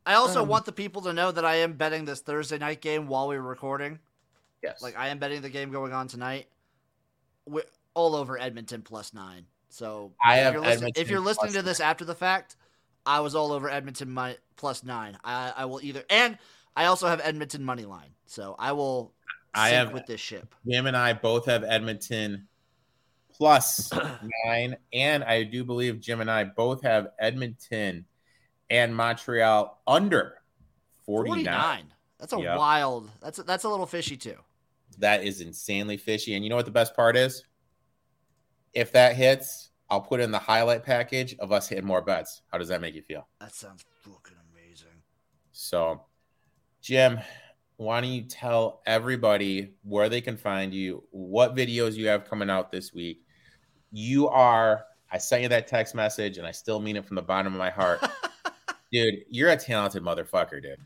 I 0.04 0.14
also 0.14 0.42
Um, 0.42 0.49
want 0.49 0.64
the 0.64 0.73
people 0.73 1.02
to 1.02 1.12
know 1.12 1.31
that 1.31 1.45
I 1.45 1.57
am 1.57 1.75
betting 1.75 2.04
this 2.04 2.21
Thursday 2.21 2.59
night 2.59 2.81
game 2.81 3.07
while 3.07 3.28
we're 3.28 3.40
recording. 3.40 4.00
Yes. 4.62 4.83
Like 4.83 4.97
I 4.99 5.09
am 5.09 5.19
betting 5.19 5.40
the 5.42 5.50
game 5.50 5.71
going 5.71 5.92
on 5.92 6.09
tonight. 6.09 6.49
we 7.47 7.62
all 7.95 8.14
over 8.16 8.38
Edmonton 8.38 8.83
plus 8.83 9.12
nine. 9.14 9.47
So 9.69 10.12
I 10.25 10.38
if 10.38 10.45
have 10.45 10.54
you're 10.54 10.64
Edmonton 10.64 11.02
if 11.02 11.11
you're 11.11 11.21
listening 11.21 11.52
to 11.54 11.62
this 11.62 11.81
after 11.81 12.04
the 12.04 12.14
fact, 12.14 12.57
I 13.05 13.21
was 13.21 13.35
all 13.35 13.53
over 13.53 13.69
Edmonton 13.69 14.13
mi- 14.13 14.37
plus 14.57 14.85
nine. 14.85 15.17
I, 15.25 15.53
I 15.57 15.65
will 15.65 15.81
either 15.83 16.05
and 16.11 16.39
I 16.77 16.87
also 16.87 17.07
have 17.09 17.21
Edmonton 17.23 17.65
money 17.65 17.85
line. 17.85 18.11
So 18.27 18.55
I 18.59 18.73
will 18.73 19.13
I 19.55 19.71
have- 19.71 19.93
with 19.93 20.07
this 20.07 20.21
ship. 20.21 20.55
Jim 20.67 20.87
and 20.87 20.97
I 20.97 21.13
both 21.13 21.47
have 21.47 21.65
Edmonton 21.65 22.49
plus 23.35 23.91
nine, 24.47 24.77
and 24.93 25.25
I 25.25 25.43
do 25.43 25.65
believe 25.65 26.01
Jim 26.01 26.21
and 26.21 26.31
I 26.31 26.45
both 26.45 26.83
have 26.83 27.09
Edmonton 27.19 28.05
and 28.71 28.95
Montreal 28.95 29.81
under 29.87 30.35
49. 31.07 31.45
49. 31.45 31.85
That's 32.19 32.33
a 32.33 32.39
Yep. 32.41 32.57
wild. 32.59 33.11
That's 33.21 33.39
a, 33.41 33.43
that's 33.43 33.65
a 33.65 33.69
little 33.69 33.87
fishy 33.87 34.17
too. 34.17 34.37
That 34.99 35.25
is 35.25 35.41
insanely 35.41 35.97
fishy. 35.97 36.35
And 36.35 36.45
you 36.45 36.51
know 36.51 36.57
what 36.57 36.67
the 36.67 36.71
best 36.71 36.95
part 36.95 37.17
is? 37.17 37.45
If 38.73 38.93
that 38.93 39.17
hits, 39.17 39.71
I'll 39.93 40.01
put 40.01 40.21
in 40.21 40.31
the 40.31 40.39
highlight 40.39 40.85
package 40.85 41.37
of 41.39 41.53
us 41.53 41.69
hitting 41.69 41.85
more 41.85 42.01
bets. 42.01 42.41
How 42.51 42.57
does 42.57 42.69
that 42.69 42.81
make 42.81 42.95
you 42.95 43.03
feel? 43.03 43.29
That 43.41 43.55
sounds 43.55 43.85
fucking 44.01 44.39
amazing. 44.51 45.03
So, 45.53 46.01
Jim, 46.81 47.21
why 47.77 48.01
don't 48.01 48.09
you 48.09 48.23
tell 48.23 48.81
everybody 48.87 49.75
where 49.83 50.09
they 50.09 50.23
can 50.23 50.38
find 50.38 50.73
you, 50.73 51.05
what 51.11 51.55
videos 51.55 51.93
you 51.93 52.09
have 52.09 52.25
coming 52.25 52.49
out 52.49 52.73
this 52.73 52.95
week? 52.95 53.21
You 53.90 54.29
are, 54.29 54.87
I 55.11 55.19
sent 55.19 55.43
you 55.43 55.51
that 55.51 55.66
text 55.66 55.95
message 55.95 56.38
and 56.38 56.47
I 56.47 56.53
still 56.53 56.81
mean 56.81 56.97
it 56.97 57.05
from 57.05 57.16
the 57.16 57.21
bottom 57.21 57.53
of 57.53 57.59
my 57.59 57.69
heart. 57.69 58.01
dude, 58.93 59.16
you're 59.29 59.51
a 59.51 59.59
talented 59.59 60.03
motherfucker, 60.03 60.62
dude. 60.62 60.79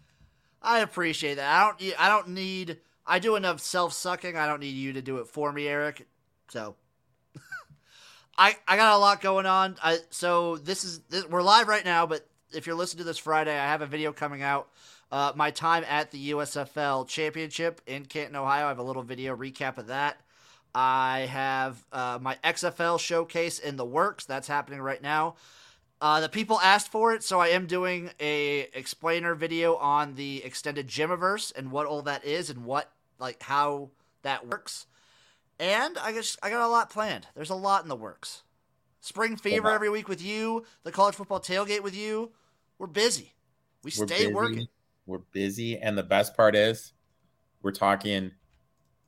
I 0.61 0.80
appreciate 0.80 1.37
that. 1.37 1.48
I 1.48 1.64
don't. 1.64 2.00
I 2.00 2.09
don't 2.09 2.30
need. 2.30 2.78
I 3.07 3.20
do 3.20 3.37
enough 3.37 3.61
self 3.61 3.92
sucking. 3.92 4.37
I 4.37 4.48
don't 4.48 4.59
need 4.59 4.74
you 4.74 4.94
to 4.94 5.00
do 5.00 5.18
it 5.18 5.28
for 5.28 5.52
me, 5.52 5.68
Erik. 5.68 6.09
So, 6.48 6.74
I 8.38 8.57
I 8.68 8.77
got 8.77 8.94
a 8.94 8.99
lot 8.99 9.20
going 9.20 9.46
on. 9.46 9.77
I 9.83 9.99
so 10.11 10.57
this 10.57 10.85
is 10.85 11.01
this, 11.09 11.27
we're 11.29 11.42
live 11.42 11.68
right 11.68 11.85
now, 11.85 12.07
but 12.07 12.27
if 12.53 12.66
you're 12.66 12.77
listening 12.77 12.99
to 12.99 13.05
this 13.05 13.18
Friday, 13.18 13.57
I 13.57 13.66
have 13.66 13.83
a 13.83 13.87
video 13.87 14.12
coming 14.12 14.42
out. 14.42 14.68
Uh, 15.11 15.33
my 15.37 15.53
time 15.53 15.85
at 15.88 16.11
the 16.11 16.33
USFL 16.33 17.07
Championship 17.07 17.81
in 17.87 18.05
Canton, 18.07 18.37
Ohio. 18.37 18.66
I 18.66 18.68
have 18.68 18.79
a 18.79 18.83
little 18.83 19.05
video 19.05 19.37
recap 19.37 19.79
of 19.79 19.87
that. 19.87 20.20
I 20.75 21.29
have 21.31 21.87
uh, 21.92 22.18
my 22.20 22.37
XFL 22.44 22.99
showcase 22.99 23.59
in 23.59 23.77
the 23.77 23.85
works. 23.85 24.25
That's 24.25 24.49
happening 24.49 24.81
right 24.81 25.01
now. 25.01 25.37
Uh, 26.01 26.20
the 26.20 26.29
people 26.29 26.61
asked 26.61 26.90
for 26.90 27.14
it, 27.14 27.22
so 27.22 27.40
I 27.40 27.49
am 27.49 27.66
doing 27.66 28.11
a 28.20 28.68
explainer 28.75 29.35
video 29.35 29.77
on 29.77 30.16
the 30.16 30.44
extended 30.44 30.88
Gymverse 30.88 31.53
and 31.53 31.70
what 31.70 31.87
all 31.87 32.03
that 32.03 32.25
is 32.25 32.51
and 32.51 32.64
what 32.64 32.90
like 33.18 33.42
how 33.42 33.90
that 34.22 34.46
works. 34.46 34.87
And 35.58 35.96
I 35.98 36.12
guess 36.12 36.36
I 36.42 36.50
got 36.50 36.66
a 36.66 36.68
lot 36.68 36.90
planned. 36.90 37.26
There's 37.34 37.50
a 37.50 37.54
lot 37.54 37.82
in 37.82 37.88
the 37.88 37.96
works. 37.96 38.42
Spring 39.00 39.36
fever 39.36 39.70
every 39.70 39.88
week 39.88 40.08
with 40.08 40.22
you. 40.22 40.64
The 40.82 40.92
college 40.92 41.14
football 41.14 41.40
tailgate 41.40 41.82
with 41.82 41.96
you. 41.96 42.32
We're 42.78 42.88
busy. 42.88 43.34
We 43.82 43.92
We're 43.98 44.06
stay 44.06 44.18
busy. 44.24 44.32
working. 44.34 44.66
We're 45.06 45.18
busy. 45.18 45.78
And 45.78 45.96
the 45.96 46.02
best 46.02 46.36
part 46.36 46.56
is 46.56 46.92
we're 47.62 47.70
talking 47.72 48.32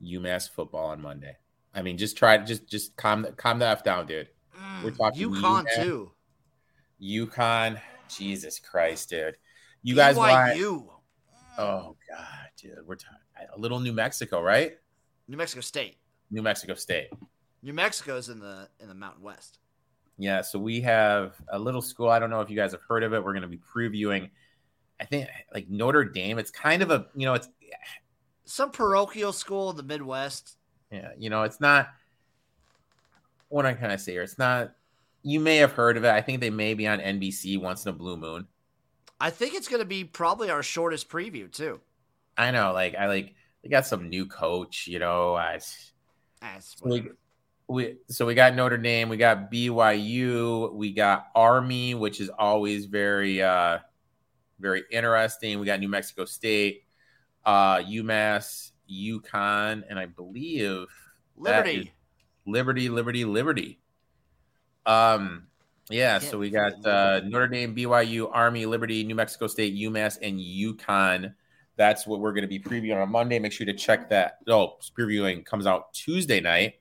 UMass 0.01 0.49
football 0.49 0.87
on 0.87 1.01
Monday. 1.01 1.35
I 1.75 1.81
mean, 1.81 1.97
just 1.97 2.17
try 2.17 2.37
to 2.37 2.45
just 2.45 2.67
just 2.67 2.95
calm 2.95 3.21
the 3.21 3.31
calm 3.33 3.59
the 3.59 3.67
F 3.67 3.83
down, 3.83 4.07
dude. 4.07 4.29
Mm, 4.57 4.83
we're 4.83 4.91
talking 4.91 5.29
UConn 5.29 5.65
UMass. 5.65 5.83
too. 5.83 6.11
UConn. 7.01 7.79
Jesus 8.07 8.57
Christ, 8.59 9.09
dude. 9.09 9.37
You 9.83 9.95
guys 9.95 10.15
want 10.15 10.31
BYU. 10.31 10.87
Oh 11.59 11.95
god, 12.09 12.49
dude. 12.57 12.79
We're 12.85 12.95
talking 12.95 13.19
a 13.53 13.59
little 13.59 13.79
New 13.79 13.93
Mexico, 13.93 14.41
right? 14.41 14.73
New 15.27 15.37
Mexico 15.37 15.61
State. 15.61 15.97
New 16.31 16.41
Mexico 16.41 16.73
State. 16.73 17.09
New 17.61 17.73
Mexico's 17.73 18.29
in 18.29 18.39
the 18.39 18.69
in 18.79 18.87
the 18.87 18.95
Mountain 18.95 19.23
West. 19.23 19.59
Yeah, 20.17 20.41
so 20.41 20.59
we 20.59 20.81
have 20.81 21.35
a 21.49 21.57
little 21.57 21.81
school. 21.81 22.09
I 22.09 22.19
don't 22.19 22.29
know 22.29 22.41
if 22.41 22.49
you 22.49 22.55
guys 22.55 22.71
have 22.73 22.81
heard 22.87 23.03
of 23.03 23.13
it. 23.13 23.23
We're 23.23 23.33
going 23.33 23.43
to 23.43 23.47
be 23.47 23.59
previewing 23.59 24.29
I 24.99 25.05
think 25.05 25.29
like 25.53 25.69
Notre 25.69 26.03
Dame. 26.03 26.39
It's 26.39 26.51
kind 26.51 26.81
of 26.81 26.91
a, 26.91 27.07
you 27.15 27.25
know, 27.25 27.33
it's 27.33 27.49
Some 28.45 28.71
parochial 28.71 29.31
school 29.31 29.69
in 29.69 29.77
the 29.77 29.83
Midwest. 29.83 30.57
Yeah, 30.91 31.11
you 31.17 31.29
know, 31.29 31.43
it's 31.43 31.61
not 31.61 31.89
what 33.47 33.65
I 33.65 33.73
kind 33.73 33.91
of 33.91 34.01
say 34.01 34.13
here. 34.13 34.23
It's 34.23 34.37
not. 34.37 34.73
You 35.21 35.39
may 35.39 35.57
have 35.57 35.73
heard 35.73 35.97
of 35.97 36.05
it. 36.05 36.11
I 36.11 36.21
think 36.21 36.39
they 36.39 36.49
may 36.49 36.73
be 36.73 36.87
on 36.87 36.99
NBC 36.99 37.59
once 37.61 37.85
in 37.85 37.89
a 37.89 37.93
blue 37.93 38.15
moon. 38.15 38.47
I 39.19 39.29
think 39.29 39.53
it's 39.53 39.67
going 39.67 39.81
to 39.81 39.87
be 39.87 40.05
probably 40.05 40.49
our 40.49 40.63
shortest 40.63 41.09
preview 41.09 41.51
too. 41.51 41.81
I 42.37 42.51
know, 42.51 42.71
like 42.73 42.95
I 42.95 43.07
like 43.07 43.35
they 43.61 43.69
got 43.69 43.85
some 43.85 44.09
new 44.09 44.25
coach. 44.25 44.87
You 44.87 44.99
know, 44.99 45.35
I 45.35 45.59
we, 46.83 47.09
we 47.67 47.97
so 48.07 48.25
we 48.25 48.33
got 48.33 48.55
Notre 48.55 48.77
Dame, 48.77 49.09
we 49.09 49.17
got 49.17 49.51
BYU, 49.51 50.73
we 50.73 50.91
got 50.91 51.27
Army, 51.35 51.95
which 51.95 52.19
is 52.19 52.29
always 52.29 52.85
very 52.85 53.41
uh 53.41 53.79
very 54.59 54.83
interesting. 54.91 55.59
We 55.59 55.65
got 55.65 55.79
New 55.79 55.89
Mexico 55.89 56.25
State, 56.25 56.83
uh 57.45 57.77
UMass, 57.77 58.71
UConn, 58.89 59.83
and 59.89 59.99
I 59.99 60.05
believe 60.05 60.87
Liberty. 61.37 61.93
Liberty, 62.45 62.89
Liberty, 62.89 63.25
Liberty. 63.25 63.79
Um, 64.85 65.47
yeah. 65.89 66.19
So 66.19 66.37
we 66.37 66.49
got 66.49 66.85
uh. 66.85 67.21
Notre 67.23 67.47
Dame, 67.47 67.75
BYU, 67.75 68.29
Army, 68.31 68.65
Liberty, 68.65 69.03
New 69.03 69.15
Mexico 69.15 69.47
State, 69.47 69.75
UMass, 69.75 70.17
and 70.21 70.39
UConn. 70.39 71.33
That's 71.79 72.05
what 72.05 72.19
we're 72.19 72.33
going 72.33 72.41
to 72.41 72.47
be 72.49 72.59
previewing 72.59 73.01
on 73.01 73.09
Monday. 73.09 73.39
Make 73.39 73.53
sure 73.53 73.65
to 73.65 73.73
check 73.73 74.09
that. 74.09 74.39
Oh, 74.49 74.73
previewing 74.97 75.45
comes 75.45 75.65
out 75.65 75.93
Tuesday 75.93 76.41
night, 76.41 76.73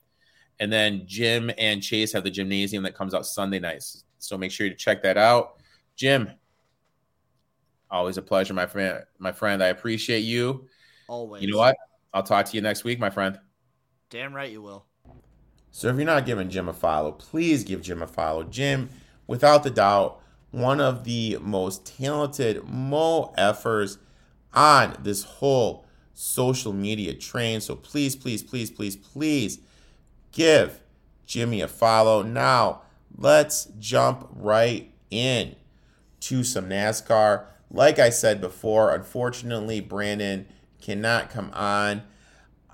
and 0.59 0.73
then 0.73 1.05
Jim 1.07 1.53
and 1.57 1.81
Chase 1.81 2.13
have 2.15 2.25
the 2.25 2.33
gymnasium 2.33 2.83
that 2.83 2.97
comes 2.97 3.15
out 3.15 3.25
Sunday 3.25 3.61
nights. 3.61 4.03
So 4.19 4.37
make 4.37 4.51
sure 4.51 4.69
to 4.69 4.75
check 4.75 5.05
that 5.05 5.17
out. 5.17 5.61
Jim, 5.95 6.33
always 7.89 8.17
a 8.17 8.23
pleasure, 8.23 8.55
my 8.55 8.67
friend. 8.67 9.05
My 9.21 9.31
friend, 9.31 9.63
I 9.63 9.69
appreciate 9.69 10.25
you. 10.25 10.67
Always. 11.09 11.45
You 11.45 11.53
know 11.53 11.59
what? 11.59 11.77
I'll 12.13 12.25
talk 12.25 12.47
to 12.47 12.57
you 12.57 12.61
next 12.61 12.83
week, 12.83 12.99
my 12.99 13.11
friend. 13.11 13.39
Damn 14.11 14.35
right 14.35 14.51
you 14.51 14.63
will. 14.63 14.85
So 15.71 15.87
if 15.87 15.95
you're 15.95 16.07
not 16.07 16.27
giving 16.27 16.51
Jim 16.51 16.69
a 16.69 16.73
follow, 16.73 17.13
please 17.13 17.63
give 17.63 17.83
Jim 17.83 18.03
a 18.03 18.09
follow. 18.09 18.43
Jim, 18.43 18.89
without 19.29 19.63
the 19.63 19.71
doubt, 19.71 20.21
one 20.51 20.81
of 20.81 21.05
the 21.05 21.39
most 21.41 21.87
talented 21.87 22.65
mo 22.69 23.33
effers 23.39 23.99
on 24.59 24.97
this 25.01 25.23
whole 25.23 25.87
social 26.15 26.73
media 26.73 27.15
train. 27.15 27.61
So 27.61 27.77
please, 27.77 28.17
please, 28.17 28.43
please, 28.43 28.73
please, 28.73 28.97
please 28.97 29.61
give 30.33 30.81
Jimmy 31.27 31.61
a 31.61 31.69
follow. 31.69 32.23
Now, 32.23 32.83
let's 33.17 33.67
jump 33.79 34.29
right 34.33 34.93
in 35.13 35.55
to 36.21 36.43
some 36.43 36.69
NASCAR. 36.69 37.45
Like 37.71 38.01
I 38.01 38.11
said 38.11 38.41
before, 38.41 38.93
unfortunately, 38.93 39.81
Brandon 39.81 40.49
cannot 40.83 41.31
come 41.31 41.53
on. 41.55 42.03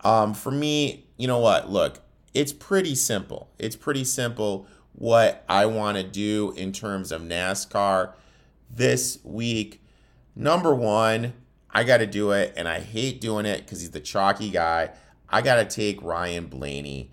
Um, 0.03 0.33
for 0.33 0.51
me, 0.51 1.07
you 1.19 1.27
know 1.27 1.39
what? 1.39 1.69
Look, 1.69 2.01
it's 2.33 2.53
pretty 2.53 2.95
simple. 2.95 3.51
It's 3.59 3.77
pretty 3.77 4.05
simple 4.05 4.67
what 4.93 5.45
I 5.51 5.67
want 5.67 5.99
to 5.99 6.03
do 6.03 6.55
in 6.57 6.73
terms 6.73 7.13
of 7.13 7.21
NASCAR 7.21 8.15
this 8.71 9.19
week. 9.23 9.83
Number 10.35 10.75
one, 10.75 11.35
I 11.75 11.85
got 11.85 11.99
to 11.99 12.07
do 12.07 12.31
it, 12.31 12.53
and 12.57 12.69
I 12.69 12.81
hate 12.81 13.21
doing 13.21 13.47
it 13.47 13.59
because 13.59 13.81
he's 13.81 13.91
the 13.91 14.01
chalky 14.01 14.51
guy. 14.51 14.91
I 15.29 15.43
got 15.43 15.57
to 15.57 15.65
take 15.65 16.01
Ryan 16.03 16.47
Blaney. 16.47 17.11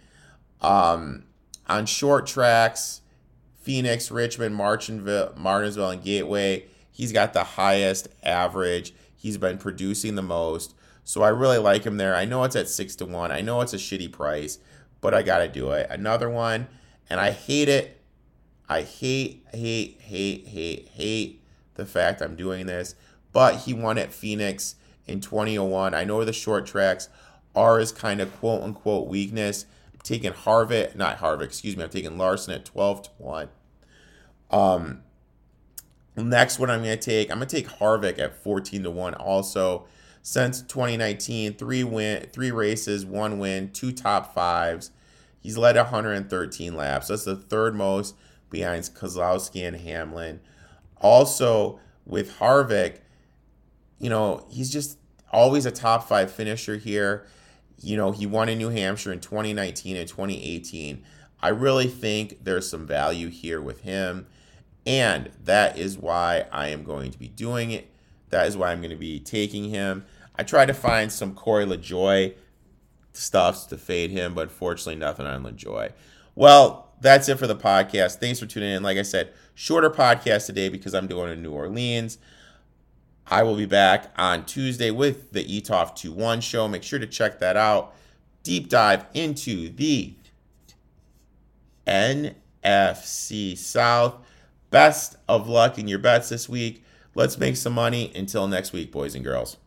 Um, 0.62 1.24
on 1.68 1.86
short 1.88 2.28
tracks, 2.28 3.02
Phoenix, 3.62 4.12
Richmond, 4.12 4.56
Martinsville, 4.56 5.34
Martinsville, 5.36 5.90
and 5.90 6.04
Gateway, 6.04 6.66
he's 6.92 7.12
got 7.12 7.34
the 7.34 7.44
highest 7.44 8.10
average. 8.24 8.94
He's 9.16 9.38
been 9.38 9.58
producing 9.58 10.16
the 10.16 10.22
most. 10.22 10.76
So 11.04 11.24
I 11.24 11.30
really 11.30 11.58
like 11.58 11.84
him 11.84 11.98
there. 11.98 12.16
I 12.16 12.26
know 12.26 12.44
it's 12.44 12.56
at 12.56 12.70
six 12.70 12.96
to 12.98 13.06
one. 13.06 13.32
I 13.32 13.42
know 13.42 13.62
it's 13.62 13.74
a 13.74 13.78
shitty 13.78 14.12
price, 14.12 14.60
but 15.00 15.14
I 15.14 15.24
gotta 15.24 15.48
do 15.48 15.72
it. 15.72 15.88
Another 15.90 16.30
one, 16.30 16.68
and 17.10 17.20
I 17.20 17.32
hate 17.32 17.70
it. 17.70 18.00
I 18.70 18.84
hate, 18.84 19.46
hate, 19.52 20.00
hate, 20.02 20.48
hate, 20.48 20.88
hate 20.90 21.44
the 21.76 21.86
fact 21.86 22.22
I'm 22.22 22.36
doing 22.36 22.68
this. 22.68 22.96
But 23.34 23.62
he 23.62 23.74
won 23.74 23.98
at 23.98 24.14
Phoenix 24.14 24.76
in 25.08 25.22
2001. 25.22 25.94
I 25.94 26.04
know 26.04 26.24
the 26.24 26.34
short 26.34 26.66
tracks 26.66 27.10
are 27.56 27.80
his 27.80 27.92
kind 27.92 28.22
of 28.22 28.36
quote 28.40 28.64
unquote 28.64 29.08
weakness. 29.08 29.66
I'm 29.94 30.00
taking 30.04 30.32
Harvick, 30.32 30.96
not 30.96 31.20
Harvick, 31.20 31.44
excuse 31.44 31.78
me. 31.78 31.84
I'm 31.84 31.90
taking 31.90 32.18
Larson 32.18 32.54
at 32.54 32.66
12 32.66 33.04
to 33.04 33.10
1. 33.18 33.50
Um, 34.52 35.04
next 36.16 36.60
one 36.60 36.70
I'm 36.70 36.84
going 36.84 36.98
to 36.98 37.04
take, 37.04 37.32
I'm 37.32 37.38
going 37.38 37.48
to 37.48 37.56
take 37.56 37.68
Harvick 37.68 38.20
at 38.20 38.36
14 38.44 38.84
to 38.84 38.92
1 38.92 39.14
also 39.16 39.86
since 40.22 40.62
2019. 40.62 41.54
Three 41.54 41.84
win, 41.84 42.28
three 42.32 42.52
races, 42.52 43.06
one 43.06 43.40
win, 43.40 43.72
two 43.72 43.92
top 43.92 44.34
fives. 44.34 44.92
He's 45.40 45.58
led 45.58 45.76
113 45.76 46.76
laps. 46.76 47.08
That's 47.08 47.26
the 47.26 47.36
third 47.36 47.76
most 47.76 48.16
behind 48.50 48.84
Keselowski 48.84 49.68
and 49.68 49.78
Hamlin. 49.78 50.40
Also 50.98 51.80
with 52.06 52.38
Harvick, 52.38 52.98
you 54.02 54.10
know, 54.10 54.46
he's 54.50 54.72
just 54.72 54.98
always 55.32 55.66
a 55.66 55.72
top 55.72 56.08
five 56.08 56.32
finisher 56.32 56.78
here. 56.78 57.28
You 57.80 57.98
know, 57.98 58.12
he 58.12 58.26
won 58.26 58.50
in 58.50 58.58
New 58.58 58.70
Hampshire 58.70 59.14
in 59.14 59.20
2019 59.20 59.96
and 59.96 60.08
2018. 60.08 61.04
I 61.42 61.50
really 61.50 61.88
think 61.88 62.44
there's 62.44 62.68
some 62.70 62.86
value 62.86 63.30
here 63.30 63.62
with 63.62 63.82
him. 63.82 64.28
And 64.86 65.30
that 65.44 65.78
is 65.78 65.98
why 65.98 66.46
I 66.52 66.70
am 66.70 66.84
going 66.84 67.12
to 67.12 67.20
be 67.20 67.28
doing 67.28 67.72
it. 67.72 67.90
That 68.30 68.48
is 68.48 68.58
why 68.58 68.72
I'm 68.72 68.80
going 68.80 68.92
to 68.92 68.96
be 68.96 69.20
taking 69.20 69.70
him. 69.70 70.06
I 70.36 70.44
tried 70.44 70.68
to 70.68 70.74
find 70.74 71.12
some 71.12 71.36
Corey 71.36 71.66
LaJoie 71.66 72.34
stuffs 73.14 73.66
to 73.66 73.78
fade 73.78 74.10
him, 74.10 74.34
but 74.34 74.52
fortunately, 74.52 74.96
nothing 74.96 75.28
on 75.28 75.44
LaJoie. 75.44 75.92
Well, 76.34 76.92
that's 77.02 77.30
it 77.30 77.38
for 77.38 77.48
the 77.48 77.56
podcast. 77.56 78.16
Thanks 78.16 78.40
for 78.40 78.48
tuning 78.48 78.72
in. 78.72 78.84
Like 78.84 78.98
I 78.98 79.04
said, 79.04 79.34
shorter 79.54 79.90
podcast 79.92 80.48
today 80.48 80.70
because 80.70 80.96
I'm 80.96 81.08
doing 81.08 81.32
in 81.32 81.44
New 81.44 81.52
Orleans. 81.52 82.18
I 83.28 83.44
will 83.44 83.56
be 83.56 83.66
back 83.66 84.12
on 84.18 84.46
Tuesday 84.46 84.92
with 84.92 85.32
the 85.32 85.44
ETOF 85.44 85.96
2 85.96 86.12
1 86.12 86.42
show. 86.42 86.68
Make 86.68 86.84
sure 86.84 87.00
to 87.00 87.08
check 87.08 87.40
that 87.40 87.56
out. 87.56 87.94
Deep 88.44 88.70
dive 88.70 89.06
into 89.14 89.70
the 89.70 90.16
NFC 91.88 93.58
South. 93.58 94.16
Best 94.70 95.18
of 95.28 95.48
luck 95.48 95.78
in 95.78 95.88
your 95.88 96.00
bets 96.00 96.30
this 96.30 96.48
week. 96.48 96.84
Let's 97.14 97.38
make 97.38 97.58
some 97.58 97.74
money. 97.74 98.12
Until 98.16 98.48
next 98.48 98.74
week, 98.74 98.92
boys 98.92 99.16
and 99.16 99.24
girls. 99.24 99.58